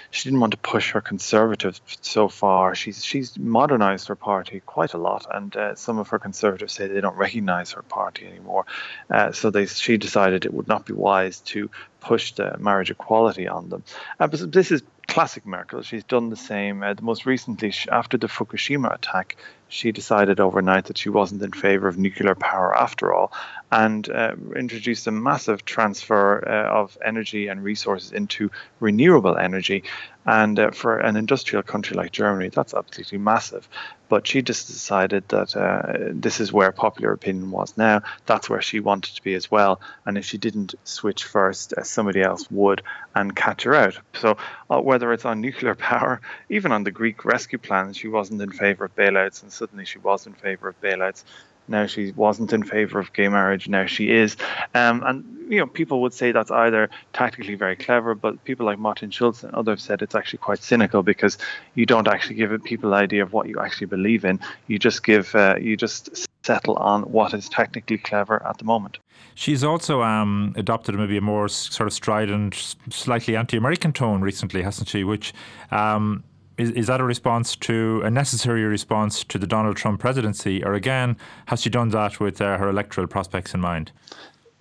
she 0.10 0.26
didn't 0.26 0.40
want 0.40 0.52
to 0.52 0.58
push 0.58 0.92
her 0.92 1.02
conservatives 1.02 1.80
so 2.02 2.28
far. 2.28 2.74
She's 2.76 3.06
she's 3.06 3.38
modernised 3.38 4.08
her 4.08 4.16
party 4.16 4.62
quite 4.66 4.94
a 4.94 4.98
lot, 4.98 5.28
and 5.32 5.56
uh, 5.56 5.76
some 5.76 6.00
of 6.00 6.10
her 6.10 6.20
conservatives 6.20 6.74
say 6.74 6.88
they 6.88 7.02
don't 7.02 7.18
recognise 7.18 7.74
her 7.74 7.84
party 7.84 8.26
anymore. 8.26 8.66
Uh, 9.10 9.32
so 9.32 9.52
they 9.52 9.68
she 9.68 9.98
decided 9.98 10.46
it 10.46 10.54
would 10.54 10.68
not 10.68 10.86
be 10.86 10.94
wise 10.94 11.40
to 11.42 11.51
push 12.00 12.34
the 12.34 12.58
marriage 12.60 12.92
equality 12.92 13.48
on 13.48 13.70
them. 13.70 13.84
Uh, 14.20 14.28
this 14.28 14.72
is 14.72 14.82
classic 15.08 15.46
Merkel. 15.46 15.82
She's 15.82 16.06
done 16.06 16.30
the 16.30 16.36
same. 16.36 16.84
Uh, 16.84 16.94
the 16.94 17.02
most 17.02 17.26
recently, 17.26 17.74
after 17.92 18.18
the 18.18 18.28
Fukushima 18.28 18.94
attack, 18.94 19.36
she 19.68 19.92
decided 19.92 20.40
overnight 20.40 20.86
that 20.86 20.98
she 20.98 21.10
wasn't 21.10 21.42
in 21.42 21.52
favor 21.52 21.88
of 21.88 21.98
nuclear 21.98 22.36
power 22.36 22.76
after 22.76 23.14
all, 23.14 23.32
and 23.72 24.10
uh, 24.10 24.34
introduced 24.56 25.08
a 25.08 25.12
massive 25.12 25.64
transfer 25.66 26.44
uh, 26.48 26.82
of 26.82 26.98
energy 27.04 27.48
and 27.48 27.64
resources 27.64 28.12
into 28.12 28.52
renewable 28.80 29.38
energy. 29.38 29.84
And 30.26 30.60
uh, 30.60 30.72
for 30.72 31.00
an 31.00 31.16
industrial 31.16 31.64
country 31.64 31.98
like 31.98 32.12
Germany, 32.12 32.50
that's 32.50 32.74
absolutely 32.74 33.18
massive. 33.18 33.68
But 34.08 34.28
she 34.28 34.42
just 34.42 34.68
decided 34.68 35.28
that 35.30 35.56
uh, 35.56 36.12
this 36.12 36.40
is 36.40 36.54
where 36.54 36.72
popular 36.72 37.14
opinion 37.14 37.50
was 37.50 37.76
now. 37.78 38.02
That's 38.26 38.50
where 38.50 38.62
she 38.62 38.80
wanted 38.80 39.16
to 39.16 39.24
be 39.24 39.34
as 39.34 39.50
well. 39.50 39.82
And 40.06 40.18
if 40.18 40.26
she 40.26 40.38
didn't 40.38 40.76
switch 40.84 41.24
first, 41.24 41.74
uh, 41.74 41.84
somebody 41.84 42.22
else 42.22 42.50
would 42.52 42.84
and 43.16 43.36
catch 43.36 43.64
her 43.64 43.74
out. 43.74 43.98
So 44.14 44.38
uh, 44.70 44.80
whether 44.82 45.12
it's 45.12 45.26
on 45.26 45.42
nuclear 45.42 45.76
power, 45.92 46.22
even 46.50 46.72
on 46.72 46.84
the 46.84 46.92
Greek 46.92 47.26
rescue 47.26 47.58
plans, 47.58 47.98
she 47.98 48.08
wasn't 48.08 48.42
in 48.42 48.52
favor 48.52 48.86
of 48.86 48.96
bailouts, 48.96 49.42
and 49.42 49.52
suddenly 49.52 49.86
she 49.86 49.98
was 50.00 50.28
in 50.28 50.34
favor 50.34 50.70
of 50.70 50.80
bailouts 50.82 51.24
Now 51.72 51.88
she 51.88 52.12
wasn't 52.12 52.54
in 52.54 52.64
favor 52.64 53.00
of 53.00 53.12
gay 53.14 53.28
marriage. 53.28 53.68
Now 53.68 53.86
she 53.86 54.12
is. 54.12 54.38
Um, 54.76 55.04
and 55.06 55.42
you 55.52 55.58
know, 55.60 55.68
people 55.68 56.02
would 56.02 56.14
say 56.14 56.32
that's 56.32 56.52
either 56.52 56.90
tactically 57.12 57.56
very 57.56 57.76
clever, 57.76 58.16
but 58.16 58.42
people 58.46 58.66
like 58.66 58.80
Martin 58.80 59.12
Schulz 59.12 59.44
and 59.44 59.54
others 59.54 59.84
said 59.84 60.02
it's 60.02 60.16
actually 60.16 60.40
quite 60.40 60.64
cynical 60.64 61.04
because 61.04 61.38
you 61.76 61.86
don't 61.86 62.08
actually 62.08 62.36
give 62.36 62.64
people 62.64 62.94
an 62.94 63.04
idea 63.04 63.22
of 63.22 63.34
what 63.34 63.50
you 63.50 63.60
actually 63.60 63.88
believe 63.88 64.24
in. 64.24 64.40
You 64.68 64.80
just 64.80 65.04
give, 65.04 65.36
uh, 65.36 65.56
you 65.60 65.76
just 65.76 66.28
settle 66.44 66.76
on 66.78 67.04
what 67.04 67.34
is 67.34 67.50
technically 67.50 67.98
clever 67.98 68.46
at 68.48 68.60
the 68.60 68.64
moment. 68.64 69.00
She's 69.36 69.64
also 69.64 70.02
um, 70.02 70.54
adopted 70.56 70.96
maybe 70.96 71.18
a 71.18 71.22
more 71.22 71.50
sort 71.50 71.88
of 71.88 71.94
strident, 71.94 72.76
slightly 72.90 73.36
anti-American 73.36 73.92
tone 73.92 74.22
recently, 74.22 74.62
hasn't 74.62 74.88
she? 74.88 75.04
Which 75.04 75.34
um, 75.72 76.24
is, 76.62 76.72
is 76.72 76.88
that 76.88 77.02
a 77.02 77.04
response 77.04 77.56
to 77.58 78.02
a 78.04 78.12
necessary 78.12 78.64
response 78.64 79.24
to 79.26 79.38
the 79.38 79.48
Donald 79.48 79.76
Trump 79.76 80.00
presidency, 80.00 80.64
or 80.64 80.74
again 80.74 81.18
has 81.48 81.62
she 81.62 81.70
done 81.70 81.90
that 81.90 82.20
with 82.20 82.40
uh, 82.40 82.58
her 82.58 82.70
electoral 82.70 83.08
prospects 83.08 83.54
in 83.54 83.60
mind? 83.60 83.92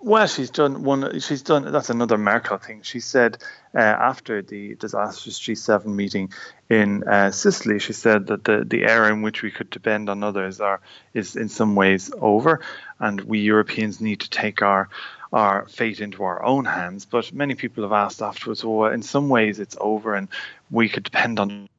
Well, 0.03 0.25
she's 0.25 0.49
done 0.49 0.81
one. 0.81 1.19
She's 1.19 1.43
done. 1.43 1.71
That's 1.71 1.91
another 1.91 2.17
Merkel 2.17 2.57
thing. 2.57 2.81
She 2.81 2.99
said 2.99 3.37
uh, 3.75 3.77
after 3.79 4.41
the 4.41 4.73
disastrous 4.75 5.39
G7 5.39 5.85
meeting 5.85 6.33
in 6.69 7.03
uh, 7.03 7.29
Sicily, 7.29 7.77
she 7.77 7.93
said 7.93 8.25
that 8.27 8.43
the 8.43 8.63
the 8.65 8.83
era 8.83 9.13
in 9.13 9.21
which 9.21 9.43
we 9.43 9.51
could 9.51 9.69
depend 9.69 10.09
on 10.09 10.23
others 10.23 10.59
are 10.59 10.81
is 11.13 11.35
in 11.35 11.49
some 11.49 11.75
ways 11.75 12.11
over, 12.19 12.61
and 12.99 13.21
we 13.21 13.41
Europeans 13.41 14.01
need 14.01 14.21
to 14.21 14.29
take 14.31 14.63
our 14.63 14.89
our 15.31 15.67
fate 15.67 16.01
into 16.01 16.23
our 16.23 16.43
own 16.43 16.65
hands. 16.65 17.05
But 17.05 17.31
many 17.31 17.53
people 17.53 17.83
have 17.83 17.93
asked 17.93 18.23
afterwards, 18.23 18.65
well, 18.65 18.91
in 18.91 19.03
some 19.03 19.29
ways 19.29 19.59
it's 19.59 19.77
over, 19.79 20.15
and 20.15 20.27
we 20.71 20.89
could 20.89 21.03
depend 21.03 21.39
on 21.39 21.69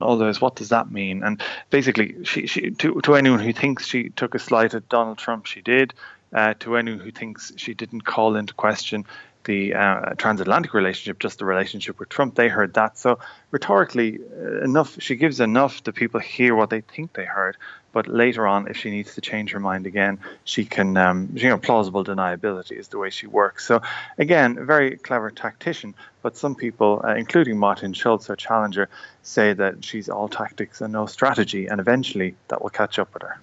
others. 0.00 0.40
What 0.40 0.56
does 0.56 0.70
that 0.70 0.90
mean? 0.90 1.22
And 1.22 1.42
basically, 1.70 2.24
she, 2.24 2.46
she 2.46 2.70
to 2.70 3.00
to 3.02 3.14
anyone 3.14 3.40
who 3.40 3.52
thinks 3.52 3.86
she 3.86 4.10
took 4.10 4.34
a 4.34 4.38
slight 4.38 4.74
at 4.74 4.88
Donald 4.88 5.18
Trump, 5.18 5.46
she 5.46 5.60
did 5.60 5.94
uh, 6.32 6.54
to 6.60 6.76
anyone 6.76 7.00
who 7.00 7.10
thinks 7.10 7.52
she 7.56 7.74
didn't 7.74 8.02
call 8.02 8.36
into 8.36 8.54
question 8.54 9.04
the 9.44 9.74
uh, 9.74 10.14
transatlantic 10.14 10.74
relationship, 10.74 11.18
just 11.18 11.38
the 11.38 11.44
relationship 11.44 11.98
with 11.98 12.08
Trump. 12.10 12.34
They 12.34 12.48
heard 12.48 12.74
that. 12.74 12.98
So 12.98 13.18
rhetorically, 13.50 14.18
uh, 14.18 14.62
enough. 14.62 15.00
She 15.00 15.16
gives 15.16 15.40
enough 15.40 15.82
that 15.84 15.94
people 15.94 16.20
hear 16.20 16.54
what 16.54 16.70
they 16.70 16.82
think 16.82 17.14
they 17.14 17.24
heard. 17.24 17.56
But 17.92 18.06
later 18.06 18.46
on, 18.46 18.68
if 18.68 18.76
she 18.76 18.90
needs 18.90 19.14
to 19.14 19.20
change 19.20 19.50
her 19.52 19.60
mind 19.60 19.86
again, 19.86 20.18
she 20.44 20.64
can. 20.64 20.96
Um, 20.96 21.30
you 21.34 21.48
know, 21.48 21.58
plausible 21.58 22.04
deniability 22.04 22.72
is 22.72 22.88
the 22.88 22.98
way 22.98 23.10
she 23.10 23.26
works. 23.26 23.66
So 23.66 23.80
again, 24.18 24.64
very 24.66 24.96
clever 24.96 25.30
tactician. 25.30 25.94
But 26.22 26.36
some 26.36 26.54
people, 26.54 27.00
uh, 27.04 27.14
including 27.14 27.58
Martin 27.58 27.92
Schulz, 27.92 28.26
her 28.26 28.36
challenger, 28.36 28.88
say 29.22 29.52
that 29.54 29.84
she's 29.84 30.08
all 30.08 30.28
tactics 30.28 30.80
and 30.80 30.92
no 30.92 31.06
strategy, 31.06 31.66
and 31.66 31.80
eventually 31.80 32.34
that 32.48 32.62
will 32.62 32.70
catch 32.70 32.98
up 32.98 33.12
with 33.14 33.22
her. 33.22 33.38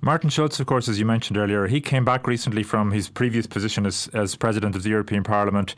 Martin 0.00 0.30
Schulz, 0.30 0.58
of 0.58 0.66
course, 0.66 0.88
as 0.88 0.98
you 0.98 1.06
mentioned 1.06 1.38
earlier, 1.38 1.68
he 1.68 1.80
came 1.80 2.04
back 2.04 2.26
recently 2.26 2.64
from 2.64 2.90
his 2.90 3.08
previous 3.08 3.46
position 3.46 3.86
as, 3.86 4.08
as 4.12 4.34
president 4.34 4.74
of 4.74 4.82
the 4.82 4.90
European 4.90 5.22
Parliament 5.22 5.76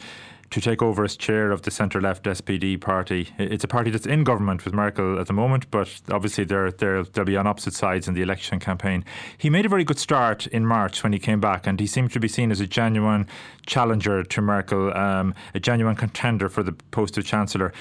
to 0.54 0.60
take 0.60 0.82
over 0.82 1.02
as 1.02 1.16
chair 1.16 1.50
of 1.50 1.62
the 1.62 1.70
centre 1.72 2.00
left 2.00 2.26
SPD 2.26 2.80
party. 2.80 3.28
It's 3.38 3.64
a 3.64 3.68
party 3.68 3.90
that's 3.90 4.06
in 4.06 4.22
government 4.22 4.64
with 4.64 4.72
Merkel 4.72 5.18
at 5.18 5.26
the 5.26 5.32
moment, 5.32 5.68
but 5.72 6.00
obviously 6.12 6.44
they're, 6.44 6.70
they're, 6.70 7.02
they'll 7.02 7.24
be 7.24 7.36
on 7.36 7.48
opposite 7.48 7.74
sides 7.74 8.06
in 8.06 8.14
the 8.14 8.22
election 8.22 8.60
campaign. 8.60 9.04
He 9.36 9.50
made 9.50 9.66
a 9.66 9.68
very 9.68 9.82
good 9.82 9.98
start 9.98 10.46
in 10.46 10.64
March 10.64 11.02
when 11.02 11.12
he 11.12 11.18
came 11.18 11.40
back, 11.40 11.66
and 11.66 11.80
he 11.80 11.88
seemed 11.88 12.12
to 12.12 12.20
be 12.20 12.28
seen 12.28 12.52
as 12.52 12.60
a 12.60 12.68
genuine 12.68 13.26
challenger 13.66 14.22
to 14.22 14.40
Merkel, 14.40 14.96
um, 14.96 15.34
a 15.56 15.58
genuine 15.58 15.96
contender 15.96 16.48
for 16.48 16.62
the 16.62 16.72
post 16.92 17.18
of 17.18 17.26
Chancellor. 17.26 17.72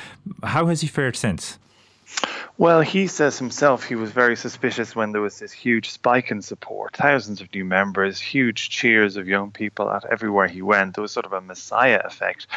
How 0.41 0.65
has 0.65 0.81
he 0.81 0.87
fared 0.87 1.15
since? 1.15 1.59
Well, 2.57 2.81
he 2.81 3.07
says 3.07 3.39
himself 3.39 3.83
he 3.83 3.95
was 3.95 4.11
very 4.11 4.35
suspicious 4.35 4.95
when 4.95 5.11
there 5.11 5.21
was 5.21 5.39
this 5.39 5.51
huge 5.51 5.89
spike 5.89 6.29
in 6.29 6.41
support, 6.41 6.95
thousands 6.95 7.41
of 7.41 7.53
new 7.53 7.65
members, 7.65 8.19
huge 8.19 8.69
cheers 8.69 9.17
of 9.17 9.27
young 9.27 9.51
people 9.51 9.89
at 9.89 10.05
everywhere 10.05 10.47
he 10.47 10.61
went. 10.61 10.95
There 10.95 11.01
was 11.01 11.11
sort 11.11 11.25
of 11.25 11.33
a 11.33 11.41
messiah 11.41 12.01
effect. 12.05 12.47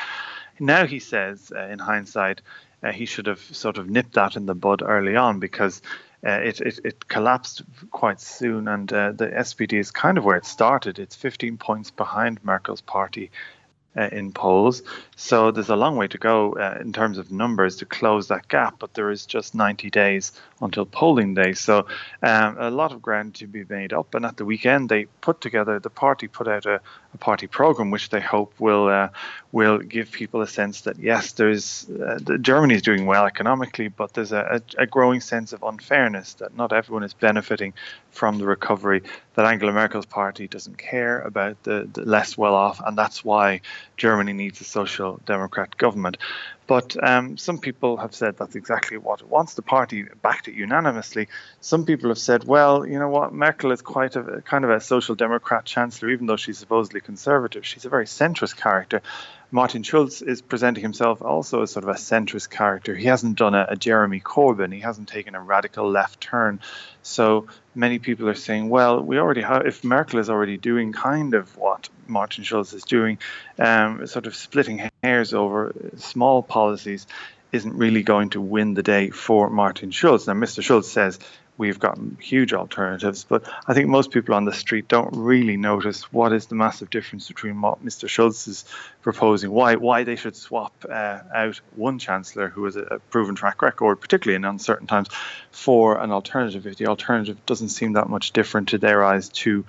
Now 0.61 0.87
he 0.87 0.99
says, 0.99 1.51
uh, 1.55 1.69
in 1.69 1.79
hindsight, 1.79 2.43
uh, 2.83 2.93
he 2.93 3.07
should 3.07 3.27
have 3.27 3.41
sort 3.41 3.79
of 3.79 3.89
nipped 3.89 4.15
that 4.15 4.37
in 4.37 4.47
the 4.47 4.55
bud 4.55 4.83
early 4.83 5.17
on 5.17 5.41
because 5.41 5.81
uh, 6.27 6.41
it, 6.43 6.61
it, 6.61 6.81
it 6.85 7.09
collapsed 7.09 7.63
quite 7.91 8.21
soon, 8.21 8.69
and 8.69 8.93
uh, 8.93 9.13
the 9.13 9.29
SPD 9.29 9.79
is 9.79 9.91
kind 9.91 10.19
of 10.19 10.25
where 10.25 10.37
it 10.37 10.47
started. 10.47 10.99
It's 10.99 11.15
15 11.15 11.57
points 11.57 11.91
behind 11.91 12.45
Merkel's 12.45 12.81
party 12.81 13.31
uh, 13.97 14.09
in 14.13 14.33
polls. 14.33 14.83
So 15.17 15.51
there's 15.51 15.71
a 15.71 15.77
long 15.77 15.97
way 15.97 16.09
to 16.09 16.19
go 16.19 16.53
uh, 16.55 16.79
in 16.81 16.93
terms 16.93 17.19
of 17.19 17.31
numbers 17.31 17.77
to 17.77 17.87
close 17.87 18.29
that 18.29 18.49
gap, 18.49 18.77
but 18.79 18.95
there 18.95 19.11
is 19.11 19.27
just 19.27 19.55
90 19.55 19.91
days 19.91 20.33
until 20.61 20.85
polling 20.87 21.35
day. 21.35 21.53
So 21.53 21.87
um, 22.23 22.57
a 22.59 22.71
lot 22.71 22.93
of 22.93 23.03
ground 23.03 23.35
to 23.37 23.47
be 23.47 23.65
made 23.69 23.93
up. 23.93 24.15
And 24.15 24.25
at 24.25 24.37
the 24.37 24.45
weekend, 24.45 24.89
they 24.89 25.07
put 25.21 25.41
together, 25.41 25.79
the 25.79 25.91
party 25.91 26.29
put 26.29 26.49
out 26.49 26.67
a, 26.67 26.81
a 27.15 27.19
party 27.19 27.47
program, 27.47 27.91
which 27.91 28.11
they 28.11 28.21
hope 28.21 28.53
will 28.59 28.89
uh, 28.89 29.09
will 29.53 29.79
give 29.79 30.13
people 30.13 30.43
a 30.43 30.47
sense 30.47 30.83
that 30.83 30.99
yes, 30.99 31.33
there's 31.33 31.89
uh, 31.89 32.19
Germany 32.41 32.75
is 32.75 32.83
doing 32.83 33.07
well 33.07 33.25
economically, 33.25 33.89
but 33.89 34.13
there's 34.13 34.33
a, 34.33 34.61
a, 34.79 34.83
a 34.83 34.87
growing 34.87 35.21
sense 35.21 35.53
of 35.53 35.63
unfairness 35.63 36.35
that 36.35 36.55
not 36.57 36.73
everyone 36.73 37.05
is 37.05 37.15
benefiting 37.15 37.73
from 38.17 38.39
the 38.39 38.47
recovery. 38.47 39.03
That 39.35 39.45
Angela 39.45 39.73
Merkel's 39.73 40.07
party 40.07 40.49
doesn't 40.49 40.79
care 40.79 41.21
about 41.21 41.63
the, 41.63 41.87
the 41.93 42.03
less 42.03 42.39
well 42.39 42.55
off, 42.55 42.81
and 42.85 42.97
that's 42.97 43.23
why 43.23 43.61
Germany 43.99 44.33
needs 44.33 44.61
a 44.63 44.65
social 44.65 45.21
democrat 45.27 45.77
government. 45.77 46.17
But 46.67 46.97
um, 47.01 47.37
some 47.37 47.59
people 47.59 47.99
have 47.99 48.15
said 48.15 48.37
that's 48.37 48.57
exactly 48.57 48.97
what 48.97 49.21
it 49.21 49.29
wants. 49.29 49.55
The 49.55 49.63
party 49.63 50.07
backed 50.23 50.49
it 50.49 50.55
unanimously. 50.55 51.29
Some 51.61 51.85
people 51.85 52.09
have 52.09 52.19
said, 52.19 52.45
well, 52.45 52.87
you 52.87 52.99
know 52.99 53.09
what, 53.09 53.33
Merkel 53.33 53.71
is 53.71 53.83
quite 53.83 54.17
a 54.17 54.43
kind 54.45 54.65
of 54.65 54.71
a 54.71 54.81
social 54.81 55.15
democrat 55.15 55.65
chancellor, 55.65 56.11
even 56.11 56.27
though 56.27 56.37
she's 56.37 56.59
supposedly 56.59 57.01
conservative. 57.01 57.65
She's 57.65 57.85
a 57.85 57.91
very 57.91 58.07
centrist 58.07 58.57
character. 58.57 59.03
Martin 59.51 59.83
Schulz 59.83 60.23
is 60.23 60.43
presenting 60.43 60.83
himself 60.83 61.23
also 61.23 61.63
as 61.63 61.71
sort 61.71 61.85
of 61.85 61.91
a 61.91 61.95
centrist 61.99 62.51
character. 62.51 62.95
He 62.95 63.07
hasn't 63.07 63.39
done 63.39 63.55
a, 63.55 63.67
a 63.71 63.77
Jeremy 63.77 64.21
Corbyn. 64.21 64.73
He 64.73 64.81
hasn't 64.81 65.09
taken 65.09 65.35
a 65.35 65.41
radical 65.41 65.89
left 65.89 66.21
turn. 66.21 66.61
So 67.03 67.47
many 67.75 67.99
people 67.99 68.29
are 68.29 68.35
saying, 68.35 68.69
well, 68.69 69.01
we 69.01 69.19
already 69.19 69.43
have, 69.43 69.67
if 69.67 69.85
Merkel 69.85 70.19
is 70.19 70.29
already 70.29 70.57
doing 70.57 70.93
kind 70.93 71.35
of 71.35 71.57
what 71.57 71.89
Martin 72.09 72.43
Schulz 72.43 72.73
is 72.73 72.83
doing, 72.83 73.19
um, 73.59 74.07
sort 74.07 74.27
of 74.27 74.35
splitting 74.35 74.91
hairs 75.03 75.33
over 75.33 75.73
small 75.97 76.43
policies, 76.43 77.07
isn't 77.53 77.75
really 77.75 78.03
going 78.03 78.31
to 78.31 78.41
win 78.41 78.75
the 78.75 78.83
day 78.83 79.11
for 79.11 79.49
Martin 79.49 79.91
Schulz. 79.91 80.27
Now, 80.27 80.35
Mr. 80.35 80.63
Schulz 80.63 80.91
says 80.91 81.19
we've 81.59 81.79
got 81.79 81.99
huge 82.21 82.53
alternatives. 82.53 83.25
But 83.25 83.45
I 83.67 83.75
think 83.75 83.89
most 83.89 84.11
people 84.11 84.35
on 84.35 84.45
the 84.45 84.53
street 84.53 84.89
don't 84.89 85.15
really 85.17 85.57
notice 85.57 86.13
what 86.13 86.33
is 86.33 86.47
the 86.47 86.55
massive 86.55 86.91
difference 86.91 87.29
between 87.29 87.61
what 87.61 87.85
Mr. 87.85 88.09
Schulz 88.09 88.47
is 88.49 88.65
proposing, 89.03 89.51
why 89.51 89.77
why 89.77 90.05
they 90.05 90.17
should 90.17 90.37
swap 90.37 90.73
uh, 90.89 91.21
out 91.35 91.61
one 91.75 91.99
chancellor 91.99 92.49
who 92.49 92.65
has 92.65 92.77
a, 92.77 93.01
proven 93.11 93.35
track 93.35 93.63
record, 93.63 94.01
particularly 94.01 94.37
in 94.37 94.45
uncertain 94.45 94.87
times, 94.87 95.09
for 95.51 95.99
an 96.01 96.11
alternative. 96.11 96.67
If 96.67 96.77
the 96.77 96.87
alternative 96.87 97.45
doesn't 97.47 97.71
seem 97.71 97.95
that 97.95 98.09
much 98.09 98.33
different 98.33 98.69
to 98.71 98.79
their 98.79 99.05
eyes 99.05 99.29
to 99.31 99.65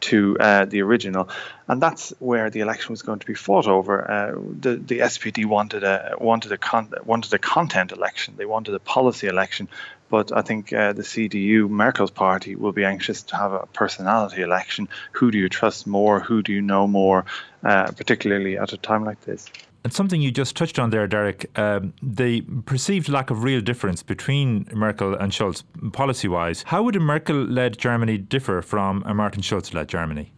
to 0.00 0.36
uh, 0.40 0.64
the 0.64 0.80
original, 0.80 1.28
and 1.68 1.80
that's 1.80 2.12
where 2.20 2.48
the 2.48 2.60
election 2.60 2.92
was 2.92 3.02
going 3.02 3.18
to 3.18 3.26
be 3.26 3.34
fought 3.34 3.66
over. 3.66 4.10
Uh, 4.10 4.40
the 4.60 4.76
the 4.76 4.98
SPD 5.00 5.46
wanted 5.46 5.84
a 5.84 6.14
wanted 6.18 6.52
a 6.52 6.58
con- 6.58 6.92
wanted 7.04 7.32
a 7.34 7.38
content 7.38 7.92
election. 7.92 8.34
They 8.36 8.46
wanted 8.46 8.74
a 8.74 8.80
policy 8.80 9.26
election 9.26 9.68
but 10.10 10.36
I 10.36 10.42
think 10.42 10.72
uh, 10.72 10.92
the 10.92 11.02
CDU, 11.02 11.68
Merkel's 11.68 12.10
party, 12.10 12.56
will 12.56 12.72
be 12.72 12.84
anxious 12.84 13.22
to 13.22 13.36
have 13.36 13.52
a 13.52 13.66
personality 13.72 14.42
election. 14.42 14.88
Who 15.12 15.30
do 15.30 15.38
you 15.38 15.48
trust 15.48 15.86
more? 15.86 16.20
Who 16.20 16.42
do 16.42 16.52
you 16.52 16.60
know 16.60 16.86
more, 16.86 17.24
uh, 17.64 17.92
particularly 17.92 18.58
at 18.58 18.72
a 18.72 18.76
time 18.76 19.04
like 19.04 19.20
this? 19.22 19.48
And 19.82 19.92
something 19.92 20.20
you 20.20 20.30
just 20.30 20.56
touched 20.56 20.78
on 20.78 20.90
there, 20.90 21.06
Derek, 21.06 21.58
um, 21.58 21.94
the 22.02 22.42
perceived 22.66 23.08
lack 23.08 23.30
of 23.30 23.44
real 23.44 23.62
difference 23.62 24.02
between 24.02 24.66
Merkel 24.74 25.14
and 25.14 25.32
Schulz 25.32 25.64
policy 25.92 26.28
wise. 26.28 26.64
How 26.64 26.82
would 26.82 26.96
a 26.96 27.00
Merkel 27.00 27.36
led 27.36 27.78
Germany 27.78 28.18
differ 28.18 28.60
from 28.60 29.02
a 29.06 29.14
Martin 29.14 29.40
Schulz 29.40 29.72
led 29.72 29.88
Germany? 29.88 30.32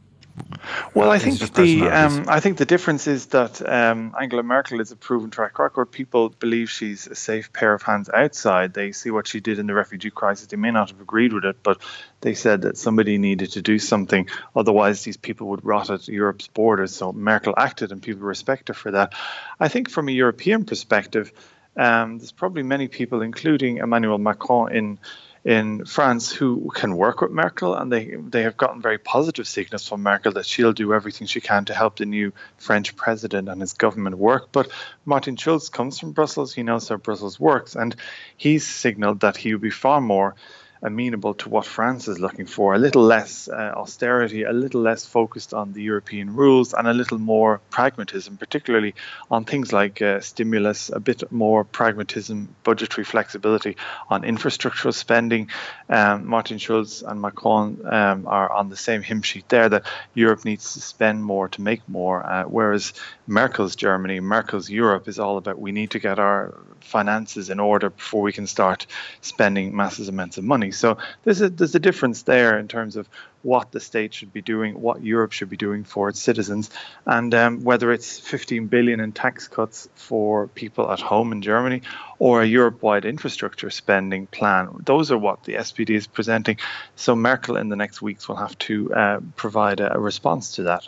Well, 0.95 1.11
I 1.11 1.19
think 1.19 1.39
the 1.55 1.89
um, 1.89 2.25
I 2.29 2.41
think 2.41 2.59
the 2.59 2.65
difference 2.65 3.07
is 3.07 3.27
that 3.27 3.61
um, 3.67 4.15
Angela 4.19 4.43
Merkel 4.43 4.81
is 4.81 4.93
a 4.93 4.97
proven 4.97 5.31
track 5.31 5.59
record. 5.59 5.87
People 5.87 6.29
believe 6.29 6.71
she's 6.71 7.07
a 7.07 7.15
safe 7.15 7.53
pair 7.53 7.75
of 7.75 7.83
hands 7.83 8.09
outside. 8.09 8.73
They 8.73 8.93
see 8.93 9.11
what 9.11 9.27
she 9.27 9.41
did 9.41 9.59
in 9.59 9.67
the 9.67 9.75
refugee 9.75 10.11
crisis. 10.11 10.47
They 10.47 10.57
may 10.57 10.71
not 10.71 10.91
have 10.91 11.01
agreed 11.01 11.33
with 11.33 11.45
it, 11.45 11.57
but 11.63 11.81
they 12.21 12.35
said 12.35 12.63
that 12.63 12.79
somebody 12.79 13.19
needed 13.19 13.53
to 13.53 13.63
do 13.63 13.79
something. 13.79 14.29
Otherwise, 14.55 15.03
these 15.03 15.17
people 15.17 15.49
would 15.49 15.65
rot 15.65 15.91
at 15.91 16.09
Europe's 16.09 16.49
borders. 16.49 16.95
So 16.95 17.13
Merkel 17.13 17.55
acted, 17.57 17.91
and 17.93 18.03
people 18.03 18.23
respect 18.23 18.69
her 18.69 18.75
for 18.75 18.93
that. 18.93 19.15
I 19.59 19.69
think 19.69 19.91
from 19.91 20.09
a 20.09 20.13
European 20.13 20.65
perspective, 20.65 21.33
um, 21.77 22.19
there's 22.19 22.33
probably 22.33 22.63
many 22.63 22.89
people, 22.89 23.23
including 23.23 23.79
Emmanuel 23.79 24.19
Macron, 24.19 24.73
in 24.73 24.99
in 25.45 25.85
France 25.85 26.31
who 26.31 26.71
can 26.73 26.97
work 26.97 27.21
with 27.21 27.33
Merkel, 27.33 27.75
and 27.75 27.91
they 27.91 28.15
they 28.17 28.43
have 28.43 28.57
gotten 28.57 28.81
very 28.81 28.99
positive 28.99 29.49
signals 29.49 29.89
from 29.89 30.03
Merkel 30.03 30.33
that 30.33 30.47
she'll 30.47 30.73
do 30.73 30.95
everything 30.95 31.27
she 31.27 31.41
can 31.41 31.65
to 31.65 31.75
help 31.75 31.97
the 31.97 32.07
new 32.07 32.33
French 32.59 32.95
president 32.95 33.49
and 33.49 33.61
his 33.61 33.73
government 33.73 34.19
work. 34.19 34.51
But 34.53 34.71
Martin 35.05 35.37
Schulz 35.37 35.69
comes 35.69 35.99
from 35.99 36.13
Brussels; 36.13 36.55
he 36.55 36.63
knows 36.63 36.89
how 36.89 36.97
Brussels 36.97 37.41
works, 37.41 37.75
and 37.75 37.97
he's 38.37 38.67
signalled 38.67 39.21
that 39.21 39.37
he 39.37 39.53
would 39.53 39.63
be 39.63 39.71
far 39.71 40.01
more 40.01 40.37
amenable 40.83 41.35
to 41.35 41.49
what 41.49 41.65
France 41.65 42.09
is 42.09 42.19
looking 42.19 42.47
for 42.47 42.75
a 42.75 42.79
little 42.79 43.03
less 43.03 43.49
uh, 43.49 43.73
austerity, 43.77 44.43
a 44.43 44.53
little 44.53 44.81
less 44.81 45.07
focused 45.07 45.55
on 45.55 45.73
the 45.73 45.83
European 45.83 46.35
rules, 46.35 46.75
and 46.75 46.89
a 46.89 46.93
little 46.93 47.19
more 47.19 47.61
pragmatism, 47.71 48.37
particularly 48.37 48.95
on 49.31 49.45
things 49.45 49.73
like 49.73 50.03
uh, 50.03 50.21
stimulus, 50.21 50.91
a 50.91 51.01
bit 51.01 51.31
more 51.31 51.65
pragmatism, 51.65 52.55
budgetary 52.65 53.05
flexibility 53.05 53.77
on 54.11 54.23
infrastructural 54.23 54.95
spending. 54.95 55.49
Um, 55.89 56.27
Martin 56.27 56.59
Schulz 56.59 57.03
and 57.03 57.21
Macron 57.21 57.81
um, 57.85 58.27
are 58.27 58.53
on 58.53 58.69
the 58.69 58.77
same 58.77 59.03
hymn 59.03 59.23
sheet 59.23 59.49
there 59.49 59.69
that 59.69 59.85
Europe 60.15 60.45
needs 60.45 60.75
to 60.75 60.81
spend 60.81 61.23
more 61.23 61.49
to 61.51 61.63
make 61.63 61.89
more, 61.89 62.25
uh, 62.25 62.45
whereas 62.45 62.93
Merkel's 63.27 63.77
Germany, 63.77 64.21
Merkel's 64.21 64.69
Europe 64.69 65.09
is 65.09 65.19
all 65.19 65.37
about 65.37 65.59
we 65.59 65.73
need 65.73 65.93
to 65.93 65.99
get 65.99 66.19
our 66.19 66.59
finances 66.81 67.51
in 67.51 67.61
order 67.61 67.91
before 67.91 68.23
we 68.23 68.33
can 68.33 68.47
start 68.47 68.87
spending 69.21 69.77
massive 69.77 70.09
amounts 70.09 70.39
of 70.39 70.45
money. 70.45 70.73
So 70.73 70.99
there's 71.23 71.41
a 71.41 71.49
there's 71.49 71.75
a 71.75 71.81
difference 71.81 72.23
there 72.23 72.59
in 72.59 72.69
terms 72.69 72.97
of 72.97 73.09
what 73.43 73.73
the 73.73 73.81
state 73.81 74.15
should 74.15 74.33
be 74.33 74.43
doing, 74.43 74.81
what 74.81 75.03
Europe 75.03 75.33
should 75.33 75.51
be 75.51 75.57
doing 75.57 75.85
for 75.85 76.09
its 76.09 76.21
citizens, 76.21 76.71
and 77.07 77.35
um, 77.35 77.65
whether 77.65 77.93
it's 77.93 78.19
15 78.19 78.67
billion 78.67 79.01
in 79.01 79.13
tax 79.13 79.49
cuts 79.49 79.89
for 79.95 80.49
people 80.49 80.91
at 80.91 81.01
home 81.01 81.33
in 81.33 81.43
Germany 81.43 81.83
or 82.19 82.43
a 82.43 82.47
Europe-wide 82.47 83.05
infrastructure 83.05 83.71
spending 83.71 84.27
plan. 84.27 84.69
Those 84.85 85.11
are 85.11 85.19
what 85.19 85.43
the 85.45 85.55
SPD 85.55 85.91
is 85.91 86.07
presenting. 86.07 86.59
So 86.95 87.17
Merkel 87.17 87.57
in 87.57 87.69
the 87.69 87.77
next 87.77 88.01
weeks 88.01 88.29
will 88.29 88.37
have 88.37 88.57
to 88.61 88.95
uh, 88.95 89.21
provide 89.35 89.81
a, 89.81 89.97
a 89.97 89.99
response 89.99 90.57
to 90.57 90.65
that. 90.65 90.87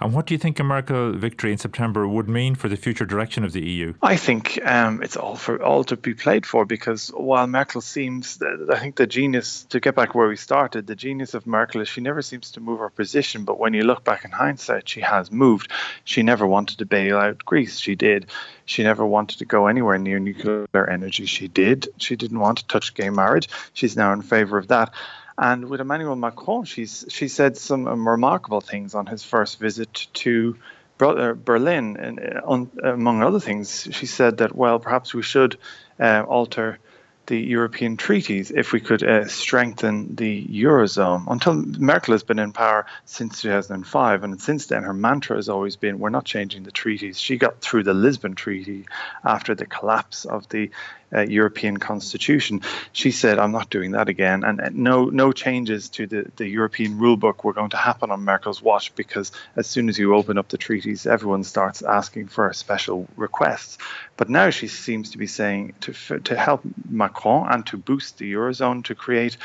And 0.00 0.12
what 0.12 0.26
do 0.26 0.34
you 0.34 0.38
think 0.38 0.58
a 0.58 0.64
Merkel 0.64 1.12
victory 1.12 1.52
in 1.52 1.58
September 1.58 2.06
would 2.06 2.28
mean 2.28 2.54
for 2.54 2.68
the 2.68 2.76
future 2.76 3.04
direction 3.04 3.44
of 3.44 3.52
the 3.52 3.64
EU? 3.64 3.94
I 4.02 4.16
think 4.16 4.58
um, 4.64 5.02
it's 5.02 5.16
all 5.16 5.36
for 5.36 5.62
all 5.62 5.84
to 5.84 5.96
be 5.96 6.14
played 6.14 6.46
for 6.46 6.64
because 6.64 7.08
while 7.08 7.46
Merkel 7.46 7.80
seems, 7.80 8.38
I 8.70 8.78
think 8.78 8.96
the 8.96 9.06
genius 9.06 9.64
to 9.70 9.80
get 9.80 9.94
back 9.94 10.14
where 10.14 10.28
we 10.28 10.36
started, 10.36 10.86
the 10.86 10.96
genius 10.96 11.34
of 11.34 11.46
Merkel 11.46 11.80
is 11.80 11.88
she 11.88 12.00
never 12.00 12.22
seems 12.22 12.50
to 12.52 12.60
move 12.60 12.80
her 12.80 12.90
position. 12.90 13.44
But 13.44 13.58
when 13.58 13.74
you 13.74 13.84
look 13.84 14.04
back 14.04 14.24
in 14.24 14.30
hindsight, 14.30 14.88
she 14.88 15.00
has 15.00 15.30
moved. 15.30 15.70
She 16.04 16.22
never 16.22 16.46
wanted 16.46 16.78
to 16.78 16.86
bail 16.86 17.16
out 17.16 17.44
Greece. 17.44 17.78
She 17.78 17.94
did. 17.94 18.26
She 18.64 18.82
never 18.82 19.06
wanted 19.06 19.38
to 19.38 19.44
go 19.44 19.66
anywhere 19.66 19.98
near 19.98 20.18
nuclear 20.18 20.90
energy. 20.90 21.26
She 21.26 21.48
did. 21.48 21.88
She 21.98 22.16
didn't 22.16 22.40
want 22.40 22.58
to 22.58 22.66
touch 22.66 22.94
gay 22.94 23.10
marriage. 23.10 23.48
She's 23.72 23.96
now 23.96 24.12
in 24.12 24.22
favour 24.22 24.58
of 24.58 24.68
that. 24.68 24.92
And 25.38 25.68
with 25.68 25.80
Emmanuel 25.80 26.16
Macron, 26.16 26.64
she's 26.64 27.04
she 27.08 27.28
said 27.28 27.56
some 27.56 27.86
um, 27.86 28.08
remarkable 28.08 28.60
things 28.60 28.94
on 28.94 29.06
his 29.06 29.22
first 29.22 29.58
visit 29.58 30.06
to 30.14 30.56
uh, 31.00 31.34
Berlin, 31.34 31.96
and 31.98 32.20
uh, 32.20 32.40
on, 32.44 32.70
among 32.82 33.22
other 33.22 33.40
things, 33.40 33.86
she 33.90 34.06
said 34.06 34.38
that 34.38 34.56
well, 34.56 34.78
perhaps 34.78 35.12
we 35.12 35.22
should 35.22 35.58
uh, 36.00 36.22
alter 36.26 36.78
the 37.26 37.38
European 37.38 37.96
treaties 37.96 38.50
if 38.50 38.72
we 38.72 38.80
could 38.80 39.02
uh, 39.02 39.26
strengthen 39.26 40.14
the 40.14 40.44
eurozone. 40.46 41.24
Until 41.26 41.54
Merkel 41.54 42.12
has 42.12 42.22
been 42.22 42.38
in 42.38 42.52
power 42.52 42.86
since 43.04 43.42
2005, 43.42 44.24
and 44.24 44.40
since 44.40 44.66
then 44.66 44.84
her 44.84 44.94
mantra 44.94 45.36
has 45.36 45.48
always 45.48 45.76
been, 45.76 45.98
"We're 45.98 46.10
not 46.10 46.24
changing 46.24 46.62
the 46.62 46.70
treaties." 46.70 47.18
She 47.18 47.36
got 47.36 47.60
through 47.60 47.82
the 47.82 47.94
Lisbon 47.94 48.34
Treaty 48.34 48.86
after 49.24 49.54
the 49.54 49.66
collapse 49.66 50.24
of 50.24 50.48
the 50.48 50.70
uh, 51.12 51.20
European 51.20 51.76
Constitution. 51.76 52.62
She 52.92 53.10
said, 53.10 53.38
"I'm 53.38 53.52
not 53.52 53.70
doing 53.70 53.92
that 53.92 54.08
again," 54.08 54.44
and 54.44 54.60
uh, 54.60 54.70
no 54.72 55.06
no 55.06 55.32
changes 55.32 55.88
to 55.90 56.06
the 56.06 56.30
the 56.36 56.48
European 56.48 56.98
rule 56.98 57.16
book 57.16 57.44
were 57.44 57.52
going 57.52 57.70
to 57.70 57.76
happen 57.76 58.10
on 58.10 58.20
Merkel's 58.22 58.62
watch 58.62 58.94
because 58.94 59.32
as 59.56 59.66
soon 59.66 59.88
as 59.88 59.98
you 59.98 60.14
open 60.14 60.38
up 60.38 60.48
the 60.48 60.58
treaties, 60.58 61.06
everyone 61.06 61.44
starts 61.44 61.82
asking 61.82 62.28
for 62.28 62.52
special 62.52 63.06
requests. 63.16 63.78
But 64.16 64.30
now 64.30 64.50
she 64.50 64.68
seems 64.68 65.10
to 65.10 65.18
be 65.18 65.26
saying 65.26 65.74
to 65.82 66.18
to 66.20 66.36
help 66.36 66.62
Macron 66.88 67.52
and 67.52 67.66
to 67.66 67.76
boost 67.76 68.18
the 68.18 68.32
eurozone 68.32 68.84
to 68.84 68.94
create 68.94 69.36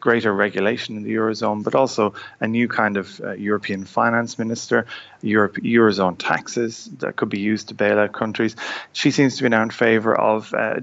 greater 0.00 0.32
regulation 0.32 0.96
in 0.96 1.02
the 1.02 1.14
eurozone, 1.14 1.62
but 1.62 1.74
also 1.74 2.14
a 2.40 2.46
new 2.46 2.68
kind 2.68 2.96
of 2.96 3.20
uh, 3.20 3.32
European 3.32 3.84
finance 3.84 4.38
minister, 4.38 4.86
Europe 5.22 5.56
eurozone 5.56 6.16
taxes 6.18 6.88
that 6.98 7.16
could 7.16 7.28
be 7.28 7.40
used 7.40 7.68
to 7.68 7.74
bail 7.74 7.98
out 7.98 8.12
countries. 8.12 8.54
She 8.92 9.10
seems 9.10 9.36
to 9.36 9.42
be 9.42 9.48
now 9.48 9.62
in 9.62 9.70
favour 9.70 10.14
of 10.14 10.54
uh, 10.54 10.80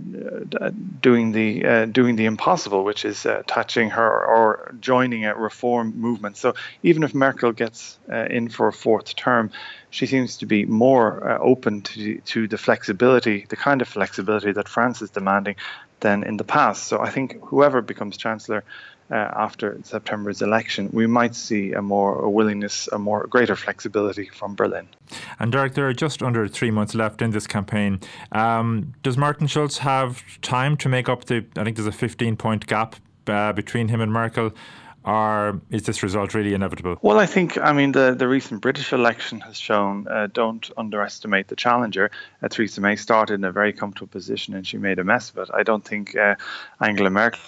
doing 1.01 1.31
the 1.31 1.65
uh, 1.65 1.85
doing 1.85 2.15
the 2.17 2.25
impossible, 2.25 2.83
which 2.83 3.05
is 3.05 3.25
uh, 3.25 3.43
touching 3.47 3.91
her 3.91 4.25
or 4.25 4.75
joining 4.81 5.25
a 5.25 5.35
reform 5.35 5.93
movement. 5.95 6.37
So 6.37 6.53
even 6.83 7.03
if 7.03 7.13
Merkel 7.13 7.53
gets 7.53 7.97
uh, 8.11 8.25
in 8.29 8.49
for 8.49 8.67
a 8.67 8.73
fourth 8.73 9.15
term, 9.15 9.51
she 9.89 10.05
seems 10.05 10.37
to 10.37 10.45
be 10.45 10.65
more 10.65 11.29
uh, 11.29 11.37
open 11.39 11.81
to 11.81 12.19
to 12.19 12.47
the 12.47 12.57
flexibility, 12.57 13.45
the 13.47 13.55
kind 13.55 13.81
of 13.81 13.87
flexibility 13.87 14.51
that 14.51 14.67
France 14.67 15.01
is 15.01 15.09
demanding, 15.11 15.55
than 15.99 16.23
in 16.23 16.37
the 16.37 16.43
past. 16.43 16.83
So 16.83 16.99
I 16.99 17.09
think 17.09 17.41
whoever 17.45 17.81
becomes 17.81 18.17
chancellor. 18.17 18.63
Uh, 19.11 19.15
after 19.15 19.77
September's 19.83 20.41
election, 20.41 20.89
we 20.91 21.05
might 21.05 21.35
see 21.35 21.73
a 21.73 21.81
more 21.81 22.19
a 22.21 22.29
willingness, 22.29 22.89
a 22.91 22.97
more 22.97 23.27
greater 23.27 23.55
flexibility 23.55 24.27
from 24.29 24.55
Berlin. 24.55 24.87
And 25.39 25.51
Derek, 25.51 25.75
there 25.75 25.87
are 25.87 25.93
just 25.93 26.23
under 26.23 26.47
three 26.47 26.71
months 26.71 26.95
left 26.95 27.21
in 27.21 27.29
this 27.29 27.45
campaign. 27.45 27.99
Um, 28.31 28.93
does 29.03 29.15
Martin 29.15 29.45
Schulz 29.45 29.77
have 29.77 30.23
time 30.41 30.75
to 30.77 30.89
make 30.89 31.07
up 31.07 31.25
the? 31.25 31.45
I 31.55 31.63
think 31.63 31.77
there's 31.77 31.87
a 31.87 31.91
15 31.91 32.35
point 32.35 32.65
gap 32.65 32.95
uh, 33.27 33.53
between 33.53 33.89
him 33.89 34.01
and 34.01 34.11
Merkel 34.11 34.53
or 35.05 35.61
is 35.69 35.83
this 35.83 36.01
result 36.01 36.33
really 36.33 36.53
inevitable? 36.53 36.97
Well, 37.01 37.19
I 37.19 37.27
think, 37.27 37.59
I 37.59 37.73
mean, 37.73 37.91
the, 37.91 38.15
the 38.15 38.27
recent 38.27 38.61
British 38.61 38.91
election 38.91 39.39
has 39.41 39.57
shown 39.57 40.07
uh, 40.07 40.27
don't 40.33 40.69
underestimate 40.77 41.47
the 41.47 41.55
challenger. 41.55 42.09
Uh, 42.41 42.47
Theresa 42.47 42.81
May 42.81 42.95
started 42.95 43.35
in 43.35 43.43
a 43.43 43.51
very 43.51 43.71
comfortable 43.71 44.07
position 44.07 44.55
and 44.55 44.65
she 44.65 44.77
made 44.77 44.97
a 44.97 45.03
mess 45.03 45.29
of 45.29 45.37
it. 45.37 45.49
I 45.53 45.61
don't 45.61 45.85
think 45.85 46.15
uh, 46.15 46.35
Angela 46.81 47.11
Merkel 47.11 47.39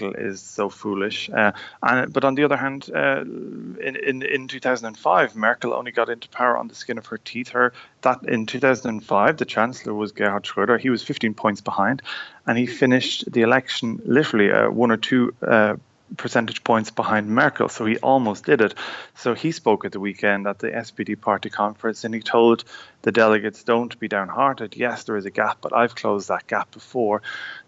is 0.00 0.40
so 0.40 0.68
foolish. 0.68 1.30
Uh, 1.30 1.52
and, 1.82 2.12
but 2.12 2.24
on 2.24 2.34
the 2.34 2.44
other 2.44 2.56
hand, 2.56 2.90
uh, 2.94 3.20
in, 3.20 3.96
in 3.96 4.22
in 4.22 4.48
2005, 4.48 5.36
Merkel 5.36 5.72
only 5.72 5.92
got 5.92 6.08
into 6.08 6.28
power 6.28 6.56
on 6.56 6.68
the 6.68 6.74
skin 6.74 6.98
of 6.98 7.06
her 7.06 7.18
teeth. 7.18 7.50
Her 7.50 7.72
that 8.02 8.24
in 8.26 8.46
2005, 8.46 9.36
the 9.36 9.44
chancellor 9.44 9.94
was 9.94 10.12
Gerhard 10.12 10.44
Schröder. 10.44 10.78
He 10.78 10.90
was 10.90 11.02
15 11.02 11.34
points 11.34 11.60
behind, 11.60 12.02
and 12.46 12.58
he 12.58 12.66
finished 12.66 13.30
the 13.30 13.42
election 13.42 14.00
literally 14.04 14.50
uh, 14.50 14.70
one 14.70 14.90
or 14.90 14.96
two 14.96 15.34
uh, 15.42 15.76
percentage 16.16 16.64
points 16.64 16.90
behind 16.90 17.28
Merkel, 17.28 17.68
so 17.68 17.84
he 17.84 17.98
almost 17.98 18.44
did 18.44 18.60
it. 18.60 18.74
So 19.14 19.34
he 19.34 19.52
spoke 19.52 19.84
at 19.84 19.92
the 19.92 20.00
weekend 20.00 20.46
at 20.46 20.58
the 20.58 20.68
SPD 20.68 21.20
party 21.20 21.50
conference 21.50 22.04
and 22.04 22.14
he 22.14 22.20
told 22.20 22.64
the 23.02 23.12
delegates, 23.12 23.62
don't 23.62 23.98
be 23.98 24.08
downhearted. 24.08 24.76
Yes, 24.76 25.04
there 25.04 25.16
is 25.16 25.26
a 25.26 25.30
gap, 25.30 25.58
but 25.60 25.74
I've 25.74 25.94
closed 25.94 26.28
that 26.28 26.46
gap 26.46 26.70
before. 26.70 27.22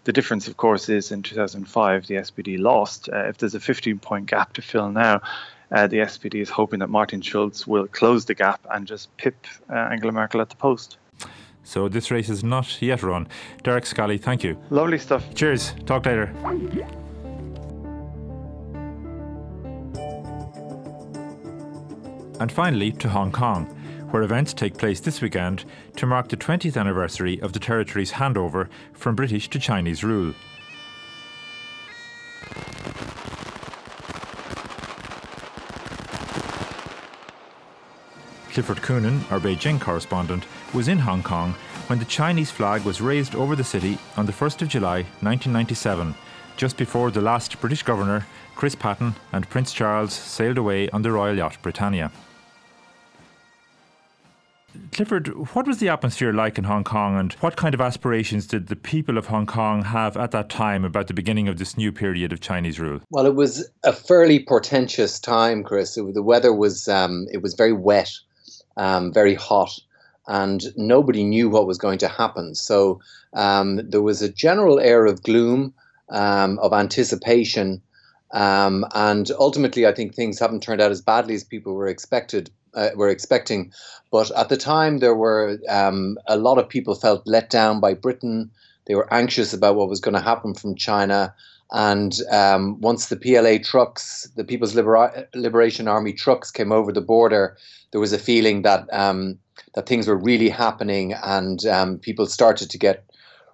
The 0.05 0.13
difference, 0.13 0.47
of 0.47 0.57
course, 0.57 0.89
is 0.89 1.11
in 1.11 1.23
2005, 1.23 2.07
the 2.07 2.15
SPD 2.15 2.59
lost. 2.59 3.09
Uh, 3.09 3.25
if 3.27 3.37
there's 3.37 3.55
a 3.55 3.59
15 3.59 3.99
point 3.99 4.25
gap 4.27 4.53
to 4.53 4.61
fill 4.61 4.91
now, 4.91 5.21
uh, 5.71 5.87
the 5.87 5.97
SPD 5.97 6.41
is 6.41 6.49
hoping 6.49 6.79
that 6.79 6.89
Martin 6.89 7.21
Schulz 7.21 7.67
will 7.67 7.87
close 7.87 8.25
the 8.25 8.33
gap 8.33 8.65
and 8.71 8.87
just 8.87 9.15
pip 9.17 9.35
uh, 9.69 9.75
Angela 9.75 10.11
Merkel 10.11 10.41
at 10.41 10.49
the 10.49 10.55
post. 10.55 10.97
So 11.63 11.89
this 11.89 12.11
race 12.11 12.29
is 12.29 12.45
not 12.45 12.81
yet 12.81 13.03
run. 13.03 13.27
Derek 13.63 13.85
Scally, 13.85 14.17
thank 14.17 14.41
you. 14.41 14.57
Lovely 14.69 14.97
stuff. 14.97 15.35
Cheers. 15.35 15.73
Talk 15.85 16.05
later. 16.05 16.33
And 22.39 22.51
finally, 22.51 22.91
to 22.93 23.09
Hong 23.09 23.31
Kong, 23.31 23.65
where 24.11 24.23
events 24.23 24.53
take 24.53 24.77
place 24.77 24.99
this 24.99 25.21
weekend 25.21 25.65
to 25.95 26.05
mark 26.05 26.29
the 26.29 26.37
20th 26.37 26.77
anniversary 26.77 27.41
of 27.41 27.53
the 27.53 27.59
territory's 27.59 28.13
handover 28.13 28.69
from 28.93 29.15
British 29.15 29.49
to 29.49 29.59
Chinese 29.59 30.03
rule. 30.03 30.33
Clifford 38.53 38.77
Coonan, 38.77 39.31
our 39.31 39.39
Beijing 39.39 39.79
correspondent, 39.79 40.45
was 40.73 40.87
in 40.87 40.97
Hong 40.97 41.21
Kong 41.21 41.53
when 41.87 41.99
the 41.99 42.05
Chinese 42.05 42.49
flag 42.49 42.83
was 42.83 43.01
raised 43.01 43.35
over 43.35 43.55
the 43.55 43.63
city 43.63 43.97
on 44.15 44.25
the 44.25 44.31
1st 44.31 44.63
of 44.63 44.67
July 44.67 45.03
1997, 45.21 46.15
just 46.55 46.75
before 46.75 47.11
the 47.11 47.21
last 47.21 47.59
British 47.61 47.83
governor, 47.83 48.25
Chris 48.57 48.73
Patten, 48.73 49.13
and 49.31 49.47
Prince 49.49 49.71
Charles 49.71 50.13
sailed 50.13 50.57
away 50.57 50.89
on 50.89 51.03
the 51.03 51.11
Royal 51.11 51.37
Yacht 51.37 51.57
Britannia. 51.61 52.11
Clifford, 54.91 55.27
what 55.53 55.67
was 55.67 55.77
the 55.77 55.89
atmosphere 55.89 56.33
like 56.33 56.57
in 56.57 56.63
Hong 56.63 56.83
Kong 56.83 57.19
and 57.19 57.33
what 57.33 57.55
kind 57.55 57.75
of 57.75 57.81
aspirations 57.81 58.47
did 58.47 58.65
the 58.65 58.75
people 58.75 59.15
of 59.15 59.27
Hong 59.27 59.45
Kong 59.45 59.83
have 59.83 60.17
at 60.17 60.31
that 60.31 60.49
time 60.49 60.83
about 60.83 61.05
the 61.05 61.13
beginning 61.13 61.47
of 61.47 61.59
this 61.59 61.77
new 61.77 61.91
period 61.91 62.33
of 62.33 62.41
Chinese 62.41 62.79
rule? 62.79 62.99
Well, 63.11 63.27
it 63.27 63.35
was 63.35 63.69
a 63.83 63.93
fairly 63.93 64.43
portentous 64.43 65.19
time, 65.19 65.63
Chris. 65.63 65.95
It, 65.95 66.15
the 66.15 66.23
weather 66.23 66.51
was 66.51 66.87
um, 66.87 67.27
it 67.31 67.43
was 67.43 67.53
very 67.53 67.73
wet, 67.73 68.11
um, 68.75 69.13
very 69.13 69.35
hot, 69.35 69.79
and 70.27 70.63
nobody 70.75 71.23
knew 71.23 71.47
what 71.47 71.67
was 71.67 71.77
going 71.77 71.99
to 71.99 72.07
happen. 72.07 72.55
So 72.55 73.01
um, 73.33 73.87
there 73.87 74.01
was 74.01 74.23
a 74.23 74.33
general 74.33 74.79
air 74.79 75.05
of 75.05 75.21
gloom, 75.21 75.75
um, 76.09 76.57
of 76.59 76.73
anticipation, 76.73 77.81
um, 78.31 78.85
and 78.93 79.31
ultimately, 79.39 79.85
I 79.87 79.93
think 79.93 80.13
things 80.13 80.39
haven't 80.39 80.63
turned 80.63 80.81
out 80.81 80.91
as 80.91 81.01
badly 81.01 81.35
as 81.35 81.43
people 81.43 81.73
were 81.73 81.87
expected 81.87 82.49
uh, 82.75 82.89
were 82.95 83.09
expecting. 83.09 83.71
But 84.11 84.31
at 84.31 84.49
the 84.49 84.57
time, 84.57 84.99
there 84.99 85.15
were 85.15 85.59
um, 85.69 86.17
a 86.27 86.37
lot 86.37 86.57
of 86.57 86.69
people 86.69 86.95
felt 86.95 87.23
let 87.25 87.49
down 87.49 87.79
by 87.79 87.93
Britain. 87.93 88.51
They 88.85 88.95
were 88.95 89.11
anxious 89.13 89.53
about 89.53 89.75
what 89.75 89.89
was 89.89 89.99
going 89.99 90.13
to 90.15 90.21
happen 90.21 90.53
from 90.53 90.75
China, 90.75 91.33
And 91.71 92.17
um, 92.31 92.79
once 92.79 93.07
the 93.07 93.17
PLA 93.17 93.57
trucks, 93.63 94.29
the 94.35 94.43
People's 94.45 94.75
Libera- 94.75 95.27
Liberation 95.35 95.87
Army 95.87 96.13
trucks 96.13 96.51
came 96.51 96.71
over 96.71 96.93
the 96.93 97.01
border, 97.01 97.57
there 97.91 98.01
was 98.01 98.13
a 98.13 98.19
feeling 98.19 98.61
that 98.61 98.87
um, 98.93 99.39
that 99.73 99.87
things 99.87 100.07
were 100.07 100.17
really 100.17 100.49
happening, 100.49 101.13
and 101.13 101.65
um, 101.65 101.99
people 101.99 102.25
started 102.25 102.69
to 102.69 102.77
get 102.77 103.06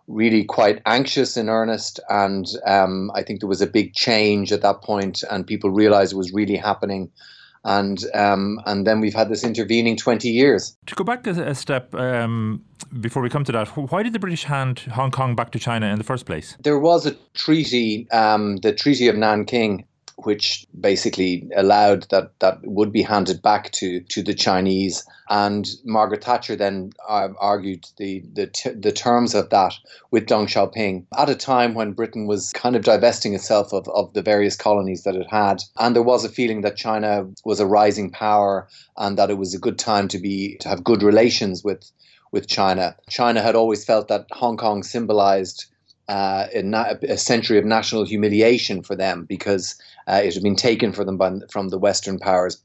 really 0.08 0.44
quite 0.44 0.82
anxious 0.86 1.38
in 1.38 1.50
earnest. 1.50 2.00
And 2.10 2.48
um, 2.66 3.12
I 3.16 3.24
think 3.24 3.40
there 3.40 3.50
was 3.50 3.62
a 3.62 3.68
big 3.68 3.94
change 3.94 4.52
at 4.52 4.62
that 4.62 4.82
point, 4.82 5.24
and 5.30 5.46
people 5.46 5.70
realized 5.70 6.14
it 6.14 6.18
was 6.18 6.34
really 6.34 6.56
happening. 6.56 7.12
And 7.66 8.04
um, 8.14 8.60
and 8.66 8.86
then 8.86 9.00
we've 9.00 9.14
had 9.14 9.30
this 9.30 9.44
intervening 9.44 9.96
20 9.96 10.28
years. 10.28 10.76
To 10.88 10.96
go 10.96 11.06
back 11.06 11.26
a, 11.26 11.56
step 11.56 11.96
um, 11.96 12.62
before 13.00 13.24
we 13.24 13.30
come 13.30 13.46
to 13.46 13.54
that, 13.54 13.70
why 13.70 14.04
did 14.04 14.12
the 14.12 14.20
British 14.20 14.44
hand 14.44 14.80
Hong 14.92 15.12
Kong 15.12 15.34
back 15.34 15.52
to 15.52 15.60
China 15.60 15.88
in 15.88 15.98
the 15.98 16.04
first 16.04 16.26
place? 16.26 16.58
There 16.60 16.78
was 16.78 17.06
a 17.06 17.12
treaty, 17.34 18.10
um, 18.12 18.58
the 18.58 18.74
Treaty 18.74 19.08
of 19.08 19.16
Nanking, 19.16 19.86
which 20.26 20.66
basically 20.80 21.50
allowed 21.56 22.04
that 22.10 22.32
that 22.40 22.60
would 22.64 22.92
be 22.92 23.02
handed 23.02 23.42
back 23.42 23.72
to 23.72 24.02
to 24.02 24.24
the 24.24 24.34
Chinese. 24.34 25.06
And 25.30 25.70
Margaret 25.84 26.24
Thatcher 26.24 26.56
then 26.56 26.92
uh, 27.08 27.30
argued 27.40 27.86
the 27.98 28.24
the, 28.34 28.48
t- 28.48 28.70
the 28.72 28.92
terms 28.92 29.34
of 29.34 29.50
that 29.50 29.74
with 30.12 30.26
Deng 30.26 30.48
Xiaoping 30.48 31.06
at 31.18 31.30
a 31.30 31.36
time 31.36 31.74
when 31.74 31.94
Britain 31.94 32.28
was 32.28 32.52
kind 32.54 32.76
of 32.76 32.84
divesting 32.84 33.34
itself 33.34 33.74
of, 33.74 33.88
of 33.90 34.14
the 34.14 34.22
various 34.22 34.56
colonies 34.56 35.04
that 35.04 35.16
it 35.16 35.28
had, 35.30 35.64
and 35.80 35.96
there 35.96 36.04
was 36.04 36.26
a 36.26 36.30
feeling 36.30 36.62
that 36.62 36.76
China 36.76 37.28
was 37.46 37.60
a 37.60 37.66
rising 37.66 38.12
power 38.12 38.68
and 38.98 39.18
that 39.18 39.30
it 39.30 39.38
was 39.38 39.54
a 39.54 39.60
good 39.60 39.80
time 39.80 40.08
to 40.10 40.20
be 40.20 40.58
to 40.58 40.70
have 40.70 40.84
good 40.84 41.04
relations 41.04 41.64
with 41.64 41.92
with 42.32 42.48
China. 42.48 42.96
China 43.10 43.42
had 43.42 43.56
always 43.56 43.86
felt 43.86 44.08
that 44.08 44.26
Hong 44.32 44.58
Kong 44.58 44.84
symbolized 44.84 45.68
uh, 46.10 46.48
a, 46.54 46.98
a, 47.10 47.18
century 47.18 47.58
of 47.58 47.64
national 47.64 48.06
humiliation 48.06 48.84
for 48.84 48.96
them 48.96 49.24
because 49.24 49.76
uh, 50.08 50.22
it 50.24 50.34
had 50.34 50.44
been 50.44 50.56
taken 50.56 50.92
for 50.92 51.04
them 51.04 51.18
by, 51.18 51.32
from 51.52 51.70
the 51.70 51.80
Western 51.80 52.20
powers, 52.20 52.62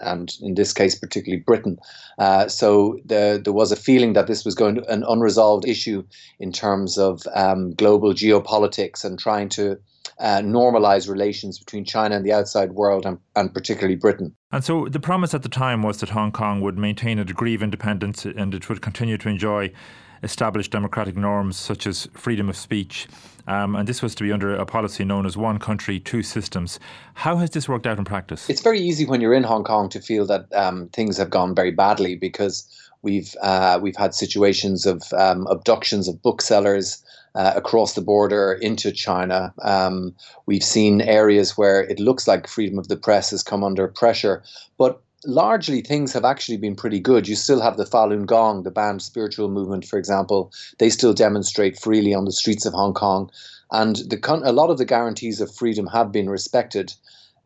and 0.00 0.32
in 0.40 0.54
this 0.54 0.72
case, 0.72 0.94
particularly 0.94 1.42
Britain. 1.42 1.78
Uh, 2.18 2.48
so 2.48 2.98
the, 3.04 3.40
there 3.42 3.52
was 3.52 3.72
a 3.72 3.76
feeling 3.76 4.12
that 4.12 4.26
this 4.26 4.44
was 4.44 4.54
going 4.54 4.76
to 4.76 4.84
an 4.92 5.04
unresolved 5.08 5.66
issue 5.66 6.04
in 6.38 6.52
terms 6.52 6.98
of 6.98 7.22
um, 7.34 7.74
global 7.74 8.12
geopolitics 8.12 9.04
and 9.04 9.18
trying 9.18 9.48
to 9.48 9.78
uh, 10.18 10.40
normalize 10.40 11.08
relations 11.08 11.58
between 11.58 11.84
China 11.84 12.16
and 12.16 12.24
the 12.24 12.32
outside 12.32 12.72
world, 12.72 13.04
and, 13.04 13.18
and 13.34 13.52
particularly 13.52 13.96
Britain. 13.96 14.34
And 14.52 14.64
so 14.64 14.88
the 14.88 15.00
promise 15.00 15.34
at 15.34 15.42
the 15.42 15.48
time 15.48 15.82
was 15.82 15.98
that 15.98 16.10
Hong 16.10 16.32
Kong 16.32 16.60
would 16.60 16.78
maintain 16.78 17.18
a 17.18 17.24
degree 17.24 17.54
of 17.54 17.62
independence 17.62 18.24
and 18.24 18.54
it 18.54 18.68
would 18.68 18.80
continue 18.80 19.18
to 19.18 19.28
enjoy 19.28 19.72
established 20.22 20.72
democratic 20.72 21.16
norms 21.16 21.56
such 21.56 21.86
as 21.86 22.08
freedom 22.14 22.48
of 22.48 22.56
speech. 22.56 23.06
Um, 23.46 23.76
and 23.76 23.86
this 23.86 24.02
was 24.02 24.14
to 24.16 24.24
be 24.24 24.32
under 24.32 24.54
a 24.54 24.66
policy 24.66 25.04
known 25.04 25.24
as 25.24 25.36
one 25.36 25.58
country, 25.58 26.00
two 26.00 26.22
systems. 26.22 26.80
How 27.14 27.36
has 27.36 27.50
this 27.50 27.68
worked 27.68 27.86
out 27.86 27.98
in 27.98 28.04
practice? 28.04 28.50
It's 28.50 28.62
very 28.62 28.80
easy 28.80 29.06
when 29.06 29.20
you're 29.20 29.34
in 29.34 29.44
Hong 29.44 29.62
Kong 29.64 29.88
to 29.90 30.00
feel 30.00 30.26
that 30.26 30.52
um, 30.52 30.88
things 30.88 31.16
have 31.18 31.30
gone 31.30 31.54
very 31.54 31.70
badly 31.70 32.16
because 32.16 32.68
we've 33.02 33.34
uh, 33.42 33.78
we've 33.80 33.96
had 33.96 34.14
situations 34.14 34.84
of 34.86 35.02
um, 35.16 35.46
abductions 35.48 36.08
of 36.08 36.20
booksellers. 36.22 37.02
Uh, 37.34 37.52
across 37.54 37.92
the 37.92 38.00
border 38.00 38.54
into 38.62 38.90
China. 38.90 39.52
Um, 39.60 40.14
we've 40.46 40.64
seen 40.64 41.02
areas 41.02 41.54
where 41.54 41.82
it 41.82 42.00
looks 42.00 42.26
like 42.26 42.46
freedom 42.46 42.78
of 42.78 42.88
the 42.88 42.96
press 42.96 43.28
has 43.28 43.42
come 43.42 43.62
under 43.62 43.86
pressure. 43.88 44.42
But 44.78 45.02
largely 45.26 45.82
things 45.82 46.12
have 46.12 46.24
actually 46.24 46.56
been 46.56 46.76
pretty 46.76 47.00
good. 47.00 47.28
You 47.28 47.36
still 47.36 47.60
have 47.60 47.76
the 47.76 47.84
Falun 47.84 48.26
Gong, 48.26 48.62
the 48.62 48.70
banned 48.70 49.02
spiritual 49.02 49.48
movement, 49.48 49.84
for 49.84 49.98
example. 49.98 50.52
They 50.78 50.90
still 50.90 51.12
demonstrate 51.12 51.78
freely 51.78 52.14
on 52.14 52.24
the 52.24 52.32
streets 52.32 52.66
of 52.66 52.72
Hong 52.72 52.94
Kong, 52.94 53.30
and 53.70 53.96
the 53.96 54.18
a 54.44 54.52
lot 54.52 54.70
of 54.70 54.78
the 54.78 54.84
guarantees 54.84 55.40
of 55.40 55.54
freedom 55.54 55.86
have 55.88 56.12
been 56.12 56.30
respected. 56.30 56.94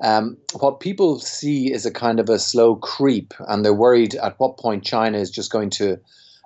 Um, 0.02 0.36
what 0.58 0.80
people 0.80 1.18
see 1.18 1.72
is 1.72 1.84
a 1.84 1.90
kind 1.90 2.20
of 2.20 2.28
a 2.28 2.38
slow 2.38 2.76
creep, 2.76 3.34
and 3.48 3.64
they're 3.64 3.74
worried 3.74 4.14
at 4.14 4.38
what 4.38 4.58
point 4.58 4.84
China 4.84 5.18
is 5.18 5.30
just 5.30 5.52
going 5.52 5.70
to 5.70 5.98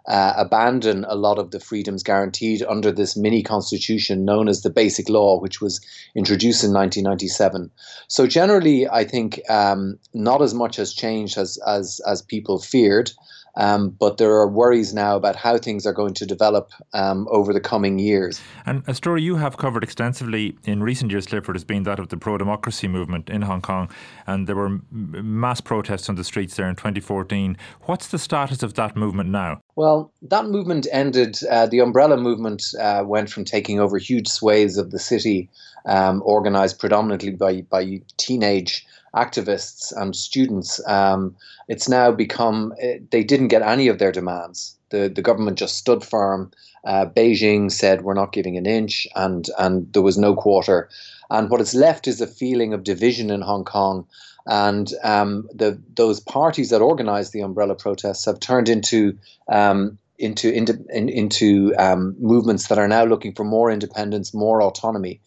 uh, 0.06 0.34
abandon 0.36 1.04
a 1.08 1.14
lot 1.14 1.38
of 1.38 1.50
the 1.50 1.60
freedoms 1.60 2.02
guaranteed 2.02 2.62
under 2.64 2.92
this 2.92 3.16
mini 3.16 3.42
constitution 3.42 4.24
known 4.24 4.48
as 4.48 4.62
the 4.62 4.70
Basic 4.70 5.08
Law, 5.08 5.40
which 5.40 5.60
was 5.60 5.80
introduced 6.14 6.62
in 6.62 6.72
1997. 6.72 7.70
So 8.08 8.26
generally, 8.26 8.88
I 8.88 9.04
think 9.04 9.40
um, 9.48 9.98
not 10.12 10.42
as 10.42 10.54
much 10.54 10.76
has 10.76 10.92
changed 10.92 11.38
as 11.38 11.58
as 11.66 12.00
as 12.06 12.22
people 12.22 12.58
feared. 12.58 13.12
Um, 13.56 13.90
but 13.90 14.18
there 14.18 14.32
are 14.32 14.48
worries 14.48 14.92
now 14.92 15.16
about 15.16 15.36
how 15.36 15.58
things 15.58 15.86
are 15.86 15.92
going 15.92 16.14
to 16.14 16.26
develop 16.26 16.70
um, 16.92 17.28
over 17.30 17.52
the 17.52 17.60
coming 17.60 17.98
years. 17.98 18.40
And 18.66 18.82
a 18.88 18.94
story 18.94 19.22
you 19.22 19.36
have 19.36 19.56
covered 19.58 19.84
extensively 19.84 20.56
in 20.64 20.82
recent 20.82 21.10
years, 21.10 21.26
Clifford, 21.26 21.54
has 21.54 21.64
been 21.64 21.84
that 21.84 21.98
of 21.98 22.08
the 22.08 22.16
pro 22.16 22.36
democracy 22.36 22.88
movement 22.88 23.30
in 23.30 23.42
Hong 23.42 23.60
Kong. 23.60 23.90
And 24.26 24.48
there 24.48 24.56
were 24.56 24.80
mass 24.90 25.60
protests 25.60 26.08
on 26.08 26.16
the 26.16 26.24
streets 26.24 26.56
there 26.56 26.68
in 26.68 26.74
2014. 26.74 27.56
What's 27.82 28.08
the 28.08 28.18
status 28.18 28.62
of 28.62 28.74
that 28.74 28.96
movement 28.96 29.30
now? 29.30 29.60
Well, 29.76 30.12
that 30.22 30.46
movement 30.46 30.86
ended. 30.92 31.38
Uh, 31.50 31.66
the 31.66 31.80
umbrella 31.80 32.16
movement 32.16 32.62
uh, 32.78 33.02
went 33.04 33.30
from 33.30 33.44
taking 33.44 33.80
over 33.80 33.98
huge 33.98 34.28
swathes 34.28 34.76
of 34.78 34.90
the 34.92 35.00
city, 35.00 35.50
um, 35.86 36.22
organized 36.24 36.78
predominantly 36.78 37.32
by, 37.32 37.62
by 37.62 38.00
teenage 38.16 38.86
activists 39.14 39.92
and 39.96 40.14
students. 40.14 40.80
Um, 40.88 41.36
it's 41.68 41.88
now 41.88 42.12
become 42.12 42.72
eh, 42.80 42.98
they 43.10 43.24
didn't 43.24 43.48
get 43.48 43.62
any 43.62 43.88
of 43.88 43.98
their 43.98 44.12
demands. 44.12 44.76
The 44.90 45.08
the 45.08 45.22
government 45.22 45.58
just 45.58 45.76
stood 45.76 46.04
firm. 46.04 46.52
Uh, 46.84 47.06
Beijing 47.06 47.70
said 47.72 48.02
we're 48.02 48.14
not 48.14 48.32
giving 48.32 48.56
an 48.56 48.66
inch, 48.66 49.08
and 49.16 49.48
and 49.58 49.92
there 49.92 50.02
was 50.02 50.18
no 50.18 50.34
quarter. 50.34 50.88
And 51.30 51.50
what 51.50 51.60
is 51.60 51.74
left 51.74 52.06
is 52.06 52.20
a 52.20 52.26
feeling 52.26 52.74
of 52.74 52.84
division 52.84 53.30
in 53.30 53.40
Hong 53.40 53.64
Kong. 53.64 54.06
And 54.46 54.92
um, 55.02 55.48
the 55.54 55.80
those 55.94 56.20
parties 56.20 56.70
that 56.70 56.82
organised 56.82 57.32
the 57.32 57.40
umbrella 57.40 57.74
protests 57.74 58.26
have 58.26 58.40
turned 58.40 58.68
into 58.68 59.18
um, 59.48 59.98
into 60.18 60.52
into, 60.52 60.78
in, 60.90 61.08
into 61.08 61.74
um, 61.78 62.14
movements 62.18 62.68
that 62.68 62.78
are 62.78 62.88
now 62.88 63.04
looking 63.04 63.34
for 63.34 63.44
more 63.44 63.70
independence, 63.70 64.34
more 64.34 64.62
autonomy. 64.62 65.20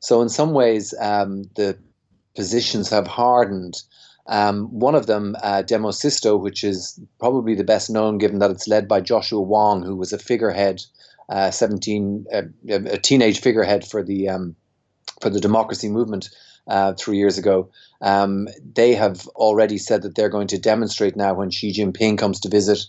So 0.00 0.20
in 0.22 0.28
some 0.28 0.52
ways, 0.52 0.92
um, 1.00 1.44
the 1.56 1.78
positions 2.34 2.90
have 2.90 3.06
hardened. 3.06 3.82
Um, 4.26 4.66
one 4.68 4.94
of 4.94 5.06
them, 5.06 5.36
uh, 5.42 5.62
Demosisto, 5.62 6.40
which 6.40 6.64
is 6.64 6.98
probably 7.20 7.54
the 7.54 7.64
best 7.64 7.90
known 7.90 8.18
given 8.18 8.38
that 8.38 8.50
it's 8.50 8.66
led 8.66 8.88
by 8.88 9.00
Joshua 9.00 9.40
Wong, 9.40 9.82
who 9.82 9.96
was 9.96 10.12
a 10.12 10.18
figurehead, 10.18 10.82
uh, 11.28 11.50
17, 11.50 12.26
uh, 12.32 12.42
a 12.68 12.98
teenage 12.98 13.40
figurehead 13.40 13.86
for 13.86 14.02
the 14.02 14.28
um, 14.28 14.56
for 15.20 15.30
the 15.30 15.40
democracy 15.40 15.88
movement 15.88 16.30
uh, 16.66 16.94
three 16.94 17.18
years 17.18 17.38
ago. 17.38 17.68
Um, 18.00 18.48
they 18.74 18.94
have 18.94 19.26
already 19.28 19.78
said 19.78 20.02
that 20.02 20.14
they're 20.14 20.28
going 20.28 20.48
to 20.48 20.58
demonstrate 20.58 21.16
now 21.16 21.34
when 21.34 21.50
Xi 21.50 21.72
Jinping 21.72 22.18
comes 22.18 22.40
to 22.40 22.48
visit 22.48 22.80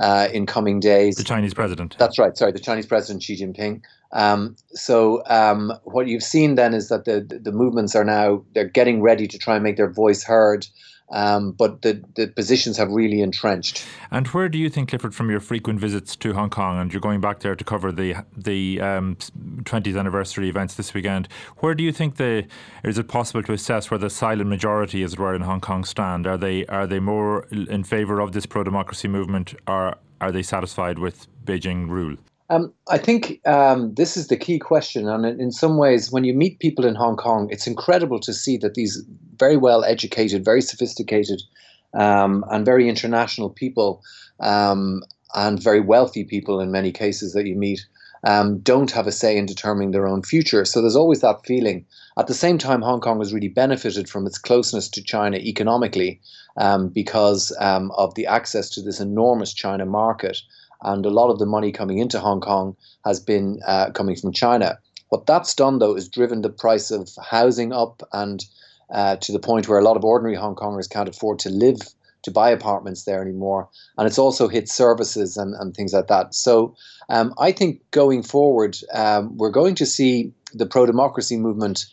uh, 0.00 0.28
in 0.32 0.46
coming 0.46 0.80
days. 0.80 1.16
The 1.16 1.24
Chinese 1.24 1.54
president. 1.54 1.96
That's 1.98 2.18
right. 2.18 2.36
Sorry, 2.36 2.52
the 2.52 2.58
Chinese 2.58 2.86
president 2.86 3.22
Xi 3.22 3.36
Jinping. 3.36 3.82
Um, 4.12 4.56
so 4.70 5.22
um, 5.26 5.72
what 5.84 6.06
you've 6.06 6.22
seen 6.22 6.54
then 6.54 6.72
is 6.72 6.88
that 6.88 7.04
the 7.04 7.20
the 7.20 7.52
movements 7.52 7.96
are 7.96 8.04
now 8.04 8.44
they're 8.54 8.68
getting 8.68 9.02
ready 9.02 9.26
to 9.26 9.38
try 9.38 9.54
and 9.54 9.64
make 9.64 9.76
their 9.76 9.90
voice 9.90 10.22
heard. 10.22 10.66
Um, 11.10 11.52
but 11.52 11.82
the, 11.82 12.02
the 12.16 12.28
positions 12.28 12.76
have 12.78 12.90
really 12.90 13.20
entrenched. 13.20 13.84
And 14.10 14.26
where 14.28 14.48
do 14.48 14.58
you 14.58 14.70
think, 14.70 14.88
Clifford, 14.88 15.14
from 15.14 15.30
your 15.30 15.40
frequent 15.40 15.78
visits 15.78 16.16
to 16.16 16.32
Hong 16.32 16.50
Kong, 16.50 16.78
and 16.78 16.92
you're 16.92 17.00
going 17.00 17.20
back 17.20 17.40
there 17.40 17.54
to 17.54 17.64
cover 17.64 17.92
the 17.92 18.16
the 18.36 18.80
um, 18.80 19.16
20th 19.64 19.98
anniversary 19.98 20.48
events 20.48 20.74
this 20.74 20.94
weekend, 20.94 21.28
where 21.58 21.74
do 21.74 21.84
you 21.84 21.92
think 21.92 22.16
the 22.16 22.46
is 22.82 22.98
it 22.98 23.06
possible 23.06 23.42
to 23.42 23.52
assess 23.52 23.90
where 23.90 23.98
the 23.98 24.10
silent 24.10 24.48
majority, 24.48 25.02
as 25.02 25.12
it 25.12 25.18
were, 25.18 25.34
in 25.34 25.42
Hong 25.42 25.60
Kong 25.60 25.84
stand? 25.84 26.26
Are 26.26 26.38
they 26.38 26.64
are 26.66 26.86
they 26.86 27.00
more 27.00 27.44
in 27.50 27.84
favour 27.84 28.20
of 28.20 28.32
this 28.32 28.46
pro 28.46 28.64
democracy 28.64 29.08
movement, 29.08 29.54
or 29.68 29.96
are 30.20 30.32
they 30.32 30.42
satisfied 30.42 30.98
with 30.98 31.26
Beijing 31.44 31.88
rule? 31.88 32.16
Um, 32.50 32.72
I 32.90 32.98
think 32.98 33.40
um, 33.46 33.94
this 33.94 34.16
is 34.16 34.28
the 34.28 34.36
key 34.36 34.58
question. 34.58 35.08
And 35.08 35.24
in 35.40 35.50
some 35.50 35.78
ways, 35.78 36.12
when 36.12 36.24
you 36.24 36.34
meet 36.34 36.58
people 36.58 36.84
in 36.84 36.94
Hong 36.94 37.16
Kong, 37.16 37.48
it's 37.50 37.66
incredible 37.66 38.20
to 38.20 38.34
see 38.34 38.58
that 38.58 38.74
these 38.74 39.02
very 39.38 39.56
well 39.56 39.84
educated, 39.84 40.44
very 40.44 40.62
sophisticated, 40.62 41.42
um, 41.94 42.44
and 42.50 42.64
very 42.64 42.88
international 42.88 43.50
people, 43.50 44.02
um, 44.40 45.02
and 45.34 45.62
very 45.62 45.80
wealthy 45.80 46.24
people 46.24 46.60
in 46.60 46.70
many 46.70 46.92
cases 46.92 47.32
that 47.32 47.46
you 47.46 47.56
meet, 47.56 47.84
um, 48.24 48.58
don't 48.60 48.90
have 48.92 49.06
a 49.06 49.12
say 49.12 49.36
in 49.36 49.46
determining 49.46 49.90
their 49.90 50.06
own 50.06 50.22
future. 50.22 50.64
So 50.64 50.80
there's 50.80 50.96
always 50.96 51.20
that 51.20 51.44
feeling. 51.44 51.84
At 52.16 52.26
the 52.26 52.34
same 52.34 52.58
time, 52.58 52.82
Hong 52.82 53.00
Kong 53.00 53.18
has 53.18 53.34
really 53.34 53.48
benefited 53.48 54.08
from 54.08 54.26
its 54.26 54.38
closeness 54.38 54.88
to 54.90 55.02
China 55.02 55.36
economically 55.36 56.20
um, 56.56 56.88
because 56.88 57.50
of 57.60 58.14
the 58.14 58.26
access 58.26 58.70
to 58.70 58.82
this 58.82 59.00
enormous 59.00 59.52
China 59.52 59.84
market 59.84 60.38
and 60.84 61.04
a 61.06 61.10
lot 61.10 61.30
of 61.30 61.38
the 61.38 61.46
money 61.46 61.72
coming 61.72 61.98
into 61.98 62.20
Hong 62.20 62.40
Kong 62.40 62.76
has 63.04 63.18
been 63.18 63.60
uh, 63.66 63.90
coming 63.90 64.16
from 64.16 64.32
China. 64.32 64.78
What 65.08 65.26
that's 65.26 65.54
done, 65.54 65.78
though, 65.78 65.96
is 65.96 66.08
driven 66.08 66.42
the 66.42 66.50
price 66.50 66.90
of 66.90 67.08
housing 67.22 67.72
up 67.72 68.02
and 68.12 68.44
uh, 68.90 69.16
to 69.16 69.32
the 69.32 69.38
point 69.38 69.68
where 69.68 69.78
a 69.78 69.84
lot 69.84 69.96
of 69.96 70.04
ordinary 70.04 70.36
Hong 70.36 70.54
Kongers 70.54 70.88
can't 70.88 71.08
afford 71.08 71.38
to 71.40 71.50
live 71.50 71.78
to 72.22 72.30
buy 72.30 72.50
apartments 72.50 73.04
there 73.04 73.22
anymore. 73.22 73.68
And 73.98 74.06
it's 74.06 74.18
also 74.18 74.48
hit 74.48 74.68
services 74.68 75.36
and, 75.36 75.54
and 75.54 75.74
things 75.74 75.92
like 75.92 76.08
that. 76.08 76.34
So 76.34 76.74
um, 77.08 77.34
I 77.38 77.52
think 77.52 77.82
going 77.90 78.22
forward, 78.22 78.78
um, 78.92 79.36
we're 79.36 79.50
going 79.50 79.74
to 79.76 79.86
see 79.86 80.32
the 80.52 80.66
pro 80.66 80.86
democracy 80.86 81.36
movement 81.36 81.86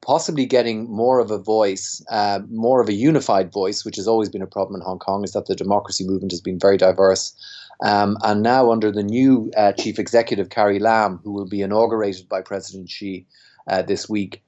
possibly 0.00 0.46
getting 0.46 0.90
more 0.90 1.18
of 1.18 1.30
a 1.30 1.38
voice, 1.38 2.04
uh, 2.10 2.40
more 2.50 2.80
of 2.80 2.88
a 2.88 2.92
unified 2.92 3.52
voice, 3.52 3.84
which 3.84 3.96
has 3.96 4.06
always 4.06 4.28
been 4.28 4.42
a 4.42 4.46
problem 4.46 4.80
in 4.80 4.84
Hong 4.84 4.98
Kong, 4.98 5.24
is 5.24 5.32
that 5.32 5.46
the 5.46 5.56
democracy 5.56 6.06
movement 6.06 6.32
has 6.32 6.40
been 6.40 6.58
very 6.58 6.76
diverse. 6.76 7.34
Um, 7.82 8.16
and 8.22 8.42
now, 8.42 8.70
under 8.70 8.90
the 8.90 9.02
new 9.02 9.50
uh, 9.56 9.72
chief 9.72 9.98
executive, 9.98 10.50
Carrie 10.50 10.78
Lam, 10.78 11.20
who 11.22 11.32
will 11.32 11.46
be 11.46 11.62
inaugurated 11.62 12.28
by 12.28 12.42
President 12.42 12.88
Xi 12.90 13.26
uh, 13.68 13.82
this 13.82 14.08
week, 14.08 14.42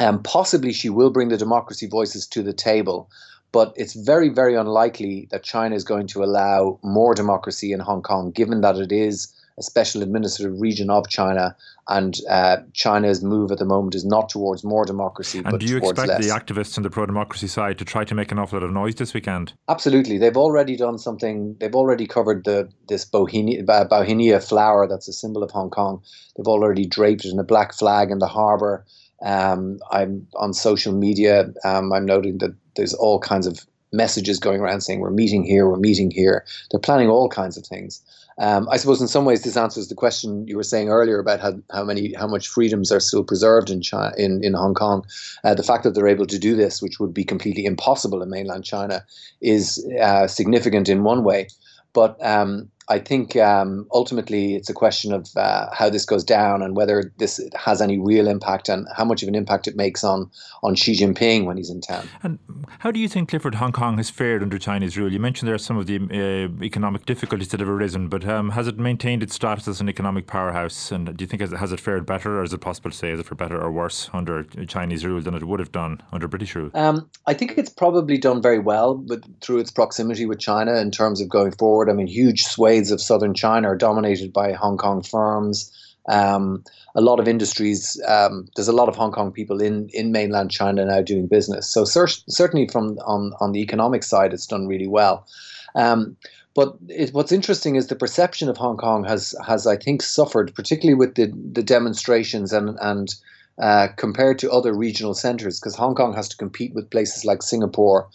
um, 0.00 0.22
possibly 0.22 0.72
she 0.72 0.88
will 0.88 1.10
bring 1.10 1.28
the 1.28 1.36
democracy 1.36 1.86
voices 1.86 2.26
to 2.28 2.42
the 2.42 2.52
table. 2.52 3.10
But 3.52 3.72
it's 3.76 3.94
very, 3.94 4.28
very 4.28 4.54
unlikely 4.54 5.28
that 5.30 5.42
China 5.42 5.74
is 5.74 5.84
going 5.84 6.06
to 6.08 6.22
allow 6.22 6.78
more 6.82 7.14
democracy 7.14 7.72
in 7.72 7.80
Hong 7.80 8.00
Kong, 8.00 8.30
given 8.30 8.60
that 8.60 8.76
it 8.76 8.92
is 8.92 9.34
a 9.58 9.62
special 9.62 10.02
administrative 10.02 10.58
region 10.60 10.88
of 10.88 11.08
China, 11.08 11.54
and 11.88 12.18
uh, 12.30 12.58
China's 12.72 13.22
move 13.22 13.50
at 13.50 13.58
the 13.58 13.64
moment 13.64 13.94
is 13.94 14.04
not 14.04 14.28
towards 14.28 14.64
more 14.64 14.84
democracy. 14.84 15.38
And 15.38 15.50
but 15.50 15.60
do 15.60 15.66
you 15.66 15.76
expect 15.76 16.08
less. 16.08 16.24
the 16.24 16.32
activists 16.32 16.78
on 16.78 16.82
the 16.82 16.88
pro 16.88 17.04
democracy 17.04 17.48
side 17.48 17.76
to 17.78 17.84
try 17.84 18.04
to 18.04 18.14
make 18.14 18.32
an 18.32 18.38
awful 18.38 18.58
lot 18.58 18.64
of 18.64 18.72
noise 18.72 18.94
this 18.94 19.12
weekend? 19.12 19.52
Absolutely, 19.68 20.16
they've 20.16 20.36
already 20.36 20.76
done 20.76 20.96
something. 20.96 21.56
They've 21.60 21.74
already 21.74 22.06
covered 22.06 22.44
the 22.44 22.70
this 22.88 23.04
bauhinia, 23.04 23.66
bauhinia 23.66 24.42
flower 24.42 24.86
that's 24.86 25.08
a 25.08 25.12
symbol 25.12 25.42
of 25.42 25.50
Hong 25.50 25.70
Kong. 25.70 26.02
They've 26.36 26.46
already 26.46 26.86
draped 26.86 27.24
it 27.24 27.32
in 27.32 27.38
a 27.38 27.44
black 27.44 27.74
flag 27.74 28.10
in 28.10 28.18
the 28.18 28.28
harbour. 28.28 28.86
Um, 29.22 29.78
I'm 29.90 30.26
on 30.36 30.52
social 30.54 30.92
media. 30.92 31.52
Um, 31.64 31.92
I'm 31.92 32.06
noting 32.06 32.38
that 32.38 32.54
there's 32.76 32.94
all 32.94 33.18
kinds 33.18 33.46
of 33.46 33.60
messages 33.92 34.38
going 34.38 34.60
around 34.60 34.82
saying 34.82 35.00
we're 35.00 35.10
meeting 35.10 35.44
here, 35.44 35.68
we're 35.68 35.76
meeting 35.76 36.10
here. 36.10 36.44
They're 36.70 36.80
planning 36.80 37.08
all 37.08 37.28
kinds 37.28 37.56
of 37.56 37.66
things. 37.66 38.02
Um, 38.38 38.68
I 38.70 38.78
suppose 38.78 39.02
in 39.02 39.08
some 39.08 39.26
ways 39.26 39.42
this 39.42 39.56
answers 39.56 39.88
the 39.88 39.94
question 39.94 40.46
you 40.46 40.56
were 40.56 40.62
saying 40.62 40.88
earlier 40.88 41.18
about 41.18 41.40
how, 41.40 41.54
how 41.72 41.84
many 41.84 42.14
how 42.14 42.26
much 42.26 42.48
freedoms 42.48 42.90
are 42.90 43.00
still 43.00 43.22
preserved 43.22 43.68
in 43.68 43.82
China, 43.82 44.14
in, 44.16 44.42
in 44.42 44.54
Hong 44.54 44.72
Kong. 44.72 45.04
Uh, 45.44 45.54
the 45.54 45.62
fact 45.62 45.84
that 45.84 45.90
they're 45.90 46.08
able 46.08 46.26
to 46.26 46.38
do 46.38 46.56
this, 46.56 46.80
which 46.80 46.98
would 46.98 47.12
be 47.12 47.24
completely 47.24 47.66
impossible 47.66 48.22
in 48.22 48.30
mainland 48.30 48.64
China, 48.64 49.04
is 49.42 49.86
uh, 50.00 50.26
significant 50.26 50.88
in 50.88 51.02
one 51.02 51.22
way. 51.22 51.48
But 51.92 52.16
um, 52.24 52.70
I 52.90 52.98
think 52.98 53.36
um, 53.36 53.86
ultimately 53.92 54.56
it's 54.56 54.68
a 54.68 54.74
question 54.74 55.12
of 55.12 55.28
uh, 55.36 55.68
how 55.72 55.88
this 55.88 56.04
goes 56.04 56.24
down 56.24 56.60
and 56.60 56.74
whether 56.76 57.12
this 57.18 57.40
has 57.54 57.80
any 57.80 57.98
real 57.98 58.26
impact 58.26 58.68
and 58.68 58.86
how 58.96 59.04
much 59.04 59.22
of 59.22 59.28
an 59.28 59.36
impact 59.36 59.68
it 59.68 59.76
makes 59.76 60.02
on 60.02 60.28
on 60.62 60.74
Xi 60.74 60.92
Jinping 60.92 61.46
when 61.46 61.56
he's 61.56 61.70
in 61.70 61.80
town. 61.80 62.08
And 62.22 62.38
how 62.80 62.90
do 62.90 62.98
you 62.98 63.08
think 63.08 63.28
Clifford 63.28 63.54
Hong 63.54 63.72
Kong 63.72 63.96
has 63.96 64.10
fared 64.10 64.42
under 64.42 64.58
Chinese 64.58 64.98
rule? 64.98 65.10
You 65.10 65.20
mentioned 65.20 65.46
there 65.46 65.54
are 65.54 65.58
some 65.58 65.78
of 65.78 65.86
the 65.86 65.96
uh, 65.96 66.64
economic 66.64 67.06
difficulties 67.06 67.48
that 67.48 67.60
have 67.60 67.68
arisen, 67.68 68.08
but 68.08 68.26
um, 68.28 68.50
has 68.50 68.66
it 68.66 68.78
maintained 68.78 69.22
its 69.22 69.34
status 69.34 69.68
as 69.68 69.80
an 69.80 69.88
economic 69.88 70.26
powerhouse? 70.26 70.90
And 70.90 71.16
do 71.16 71.22
you 71.22 71.28
think 71.28 71.42
it 71.42 71.50
has 71.52 71.72
it 71.72 71.80
fared 71.80 72.04
better, 72.06 72.40
or 72.40 72.42
is 72.42 72.52
it 72.52 72.60
possible 72.60 72.90
to 72.90 72.96
say 72.96 73.10
is 73.12 73.20
it 73.20 73.26
for 73.26 73.36
better 73.36 73.60
or 73.60 73.70
worse 73.70 74.10
under 74.12 74.42
Chinese 74.66 75.04
rule 75.04 75.20
than 75.20 75.34
it 75.34 75.44
would 75.44 75.60
have 75.60 75.70
done 75.70 76.02
under 76.12 76.26
British 76.26 76.56
rule? 76.56 76.70
Um, 76.74 77.08
I 77.26 77.34
think 77.34 77.56
it's 77.56 77.70
probably 77.70 78.18
done 78.18 78.42
very 78.42 78.58
well, 78.58 78.94
but 78.94 79.24
through 79.40 79.58
its 79.58 79.70
proximity 79.70 80.26
with 80.26 80.40
China 80.40 80.74
in 80.76 80.90
terms 80.90 81.20
of 81.20 81.28
going 81.28 81.52
forward. 81.52 81.88
I 81.88 81.92
mean, 81.92 82.08
huge 82.08 82.42
swathes 82.42 82.79
of 82.90 83.00
southern 83.00 83.34
China 83.34 83.68
are 83.68 83.76
dominated 83.76 84.32
by 84.32 84.52
Hong 84.52 84.78
Kong 84.78 85.02
firms. 85.02 85.70
Um, 86.08 86.64
a 86.94 87.00
lot 87.00 87.20
of 87.20 87.28
industries, 87.28 88.00
um, 88.08 88.48
there's 88.56 88.68
a 88.68 88.72
lot 88.72 88.88
of 88.88 88.96
Hong 88.96 89.12
Kong 89.12 89.30
people 89.30 89.60
in, 89.60 89.90
in 89.92 90.12
mainland 90.12 90.50
China 90.50 90.84
now 90.84 91.02
doing 91.02 91.26
business. 91.26 91.68
So 91.68 91.84
cer- 91.84 92.06
certainly 92.28 92.66
from 92.68 92.98
on, 93.04 93.32
on 93.40 93.52
the 93.52 93.60
economic 93.60 94.02
side, 94.02 94.32
it's 94.32 94.46
done 94.46 94.66
really 94.66 94.88
well. 94.88 95.26
Um, 95.74 96.16
but 96.54 96.76
it, 96.88 97.12
what's 97.12 97.32
interesting 97.32 97.76
is 97.76 97.86
the 97.86 97.94
perception 97.94 98.48
of 98.48 98.56
Hong 98.56 98.76
Kong 98.76 99.04
has 99.04 99.34
has 99.46 99.66
I 99.66 99.76
think 99.76 100.02
suffered, 100.02 100.52
particularly 100.54 100.98
with 100.98 101.14
the 101.14 101.32
the 101.52 101.62
demonstrations 101.62 102.52
and 102.52 102.76
and 102.80 103.14
uh, 103.62 103.88
compared 103.96 104.38
to 104.40 104.50
other 104.50 104.74
regional 104.74 105.14
centres, 105.14 105.60
because 105.60 105.76
Hong 105.76 105.94
Kong 105.94 106.14
has 106.14 106.28
to 106.28 106.36
compete 106.36 106.74
with 106.74 106.90
places 106.90 107.24
like 107.24 107.42
Singapore, 107.42 108.08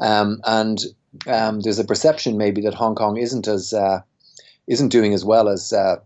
um, 0.00 0.40
and 0.44 0.80
um, 1.26 1.60
there's 1.60 1.78
a 1.78 1.84
perception 1.84 2.36
maybe 2.36 2.60
that 2.62 2.74
Hong 2.74 2.94
Kong 2.94 3.16
isn't 3.16 3.48
as 3.48 3.72
uh, 3.72 4.00
isn't 4.66 4.88
doing 4.88 5.14
as 5.14 5.24
well 5.24 5.48
as 5.48 5.72
uh, 5.72 5.96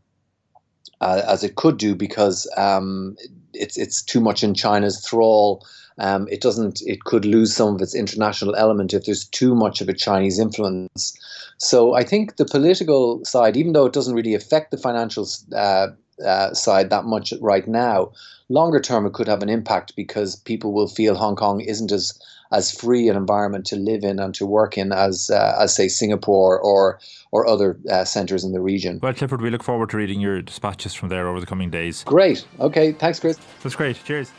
uh, 1.00 1.22
as 1.26 1.42
it 1.42 1.56
could 1.56 1.78
do 1.78 1.94
because 1.94 2.50
um, 2.56 3.16
it's 3.52 3.76
it's 3.76 4.02
too 4.02 4.20
much 4.20 4.42
in 4.42 4.54
China's 4.54 5.04
thrall. 5.04 5.66
Um, 5.98 6.26
it 6.30 6.40
doesn't. 6.40 6.80
It 6.86 7.04
could 7.04 7.24
lose 7.24 7.54
some 7.54 7.74
of 7.74 7.82
its 7.82 7.94
international 7.94 8.54
element 8.54 8.94
if 8.94 9.04
there's 9.04 9.26
too 9.26 9.54
much 9.54 9.80
of 9.80 9.88
a 9.88 9.94
Chinese 9.94 10.38
influence. 10.38 11.18
So 11.58 11.94
I 11.94 12.02
think 12.02 12.36
the 12.36 12.46
political 12.46 13.24
side, 13.24 13.56
even 13.56 13.72
though 13.72 13.86
it 13.86 13.92
doesn't 13.92 14.14
really 14.14 14.34
affect 14.34 14.70
the 14.70 14.78
financial 14.78 15.28
uh, 15.54 15.88
uh, 16.24 16.54
side 16.54 16.90
that 16.90 17.04
much 17.04 17.34
right 17.40 17.68
now, 17.68 18.12
longer 18.48 18.80
term 18.80 19.06
it 19.06 19.12
could 19.12 19.28
have 19.28 19.42
an 19.42 19.48
impact 19.48 19.94
because 19.96 20.36
people 20.36 20.72
will 20.72 20.88
feel 20.88 21.14
Hong 21.14 21.36
Kong 21.36 21.60
isn't 21.60 21.92
as 21.92 22.18
as 22.52 22.70
free 22.70 23.08
an 23.08 23.16
environment 23.16 23.66
to 23.66 23.76
live 23.76 24.04
in 24.04 24.18
and 24.18 24.34
to 24.34 24.46
work 24.46 24.78
in 24.78 24.92
as 24.92 25.30
uh, 25.30 25.56
as 25.58 25.74
say 25.74 25.88
Singapore 25.88 26.58
or 26.58 27.00
or 27.30 27.46
other 27.46 27.78
uh, 27.90 28.04
centres 28.04 28.44
in 28.44 28.52
the 28.52 28.60
region. 28.60 29.00
Well, 29.02 29.14
Clifford, 29.14 29.40
we 29.40 29.50
look 29.50 29.62
forward 29.62 29.90
to 29.90 29.96
reading 29.96 30.20
your 30.20 30.42
dispatches 30.42 30.94
from 30.94 31.08
there 31.08 31.26
over 31.28 31.40
the 31.40 31.46
coming 31.46 31.70
days. 31.70 32.04
Great. 32.04 32.46
Okay. 32.60 32.92
Thanks, 32.92 33.18
Chris. 33.18 33.38
That's 33.62 33.74
great. 33.74 34.02
Cheers. 34.04 34.30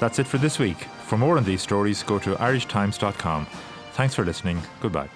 That's 0.00 0.18
it 0.18 0.26
for 0.26 0.38
this 0.38 0.58
week. 0.58 0.78
For 1.06 1.16
more 1.16 1.36
on 1.36 1.44
these 1.44 1.62
stories, 1.62 2.02
go 2.02 2.18
to 2.18 2.34
irishtimes.com. 2.34 3.46
Thanks 3.92 4.14
for 4.14 4.24
listening. 4.24 4.60
Goodbye. 4.80 5.08